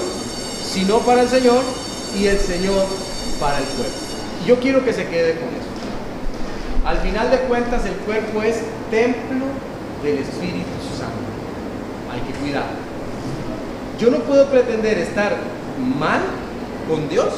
sino 0.65 0.99
para 1.01 1.23
el 1.23 1.29
Señor 1.29 1.63
y 2.19 2.27
el 2.27 2.39
Señor 2.39 2.87
para 3.39 3.59
el 3.59 3.65
cuerpo. 3.65 3.97
Yo 4.47 4.59
quiero 4.61 4.85
que 4.85 4.93
se 4.93 5.07
quede 5.07 5.35
con 5.35 5.49
eso. 5.49 5.73
Al 6.87 6.99
final 6.99 7.31
de 7.31 7.39
cuentas 7.41 7.85
el 7.85 7.95
cuerpo 7.95 8.43
es 8.43 8.57
templo 8.91 9.47
del 10.03 10.19
Espíritu 10.19 10.71
Santo. 10.99 11.23
Hay 12.13 12.21
que 12.21 12.39
cuidar. 12.39 12.65
Yo 14.01 14.11
no 14.11 14.19
puedo 14.21 14.47
pretender 14.47 14.99
estar 14.99 15.37
mal 15.99 16.21
con 16.89 17.09
Dios 17.09 17.29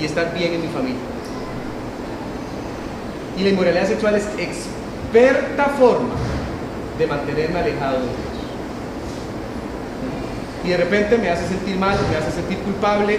y 0.00 0.04
estar 0.04 0.32
bien 0.34 0.54
en 0.54 0.62
mi 0.62 0.68
familia. 0.68 1.00
Y 3.36 3.42
la 3.42 3.48
inmoralidad 3.50 3.88
sexual 3.88 4.14
es 4.14 4.24
experta 5.08 5.64
forma 5.78 6.14
de 6.98 7.06
mantenerme 7.06 7.58
alejado 7.60 7.94
de 7.94 8.04
Dios. 8.04 8.16
Y 10.64 10.68
de 10.68 10.76
repente 10.76 11.16
me 11.16 11.30
hace 11.30 11.48
sentir 11.48 11.76
mal, 11.78 11.96
me 12.10 12.16
hace 12.16 12.30
sentir 12.32 12.58
culpable. 12.58 13.18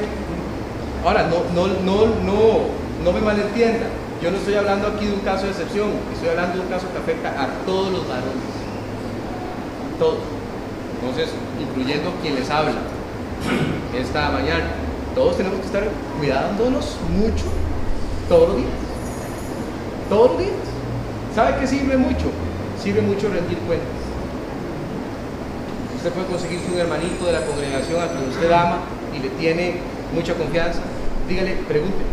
Ahora, 1.03 1.23
no, 1.23 1.43
no, 1.55 1.67
no, 1.83 2.05
no, 2.23 2.59
no 3.03 3.11
me 3.11 3.21
malentienda. 3.21 3.87
Yo 4.21 4.29
no 4.29 4.37
estoy 4.37 4.55
hablando 4.55 4.87
aquí 4.87 5.05
de 5.05 5.13
un 5.13 5.21
caso 5.21 5.45
de 5.45 5.51
excepción, 5.51 5.89
estoy 6.13 6.29
hablando 6.29 6.57
de 6.57 6.61
un 6.61 6.67
caso 6.67 6.87
que 6.91 6.97
afecta 6.97 7.29
a 7.29 7.47
todos 7.65 7.91
los 7.91 8.07
varones. 8.07 8.33
Todos. 9.97 10.19
Entonces, 11.01 11.29
incluyendo 11.59 12.11
quien 12.21 12.35
les 12.35 12.49
habla 12.49 12.73
esta 13.97 14.29
mañana. 14.29 14.65
Todos 15.15 15.37
tenemos 15.37 15.59
que 15.59 15.65
estar 15.65 15.87
cuidándonos 16.19 16.97
mucho 17.09 17.45
todos 18.27 18.49
los 18.49 18.57
días. 18.57 18.69
Todos 20.09 20.31
los 20.31 20.39
días. 20.39 20.68
¿Sabe 21.35 21.59
qué 21.59 21.67
sirve 21.67 21.97
mucho? 21.97 22.31
Sirve 22.81 23.01
mucho 23.01 23.29
rendir 23.29 23.57
cuentas. 23.59 23.87
Usted 25.95 26.11
puede 26.11 26.27
conseguirse 26.27 26.71
un 26.71 26.79
hermanito 26.79 27.25
de 27.25 27.33
la 27.33 27.45
congregación 27.45 28.01
a 28.01 28.07
quien 28.07 28.29
usted 28.29 28.51
ama 28.51 28.79
y 29.13 29.19
le 29.19 29.29
tiene 29.29 29.75
mucha 30.13 30.33
confianza. 30.33 30.79
Dígale, 31.27 31.55
pregúnteme. 31.67 32.09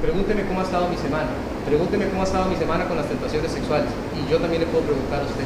Pregúnteme 0.00 0.46
cómo 0.46 0.60
ha 0.60 0.62
estado 0.62 0.88
mi 0.88 0.96
semana. 0.96 1.28
Pregúnteme 1.66 2.08
cómo 2.08 2.22
ha 2.22 2.24
estado 2.24 2.46
mi 2.46 2.56
semana 2.56 2.86
con 2.86 2.96
las 2.96 3.06
tentaciones 3.06 3.50
sexuales. 3.50 3.88
Y 4.14 4.30
yo 4.30 4.38
también 4.38 4.62
le 4.62 4.68
puedo 4.68 4.84
preguntar 4.84 5.20
a 5.20 5.24
usted. 5.24 5.44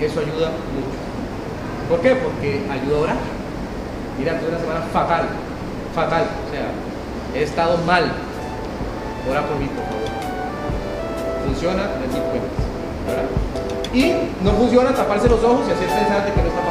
Eso 0.00 0.20
ayuda 0.20 0.52
mucho. 0.76 0.98
¿Por 1.88 2.00
qué? 2.00 2.14
Porque 2.16 2.60
ayuda 2.70 2.96
a 2.96 3.00
orar. 3.00 3.16
Mira, 4.18 4.38
tuve 4.38 4.50
una 4.50 4.58
semana 4.58 4.80
fatal, 4.92 5.28
fatal. 5.94 6.24
O 6.46 6.50
sea, 6.52 6.68
he 7.34 7.42
estado 7.42 7.78
mal. 7.86 8.12
Ora 9.30 9.46
por 9.46 9.58
mí, 9.58 9.66
por 9.66 9.84
favor. 9.84 10.17
Funciona, 11.48 11.82
decir 12.04 12.20
cuentas. 12.28 12.60
¿verdad? 13.08 13.24
Y 13.94 14.12
no 14.44 14.52
funciona 14.52 14.94
taparse 14.94 15.28
los 15.28 15.42
ojos 15.42 15.64
y 15.66 15.72
hacer 15.72 15.88
pensar 15.88 16.26
de 16.26 16.32
que 16.32 16.42
no 16.42 16.48
está 16.48 16.67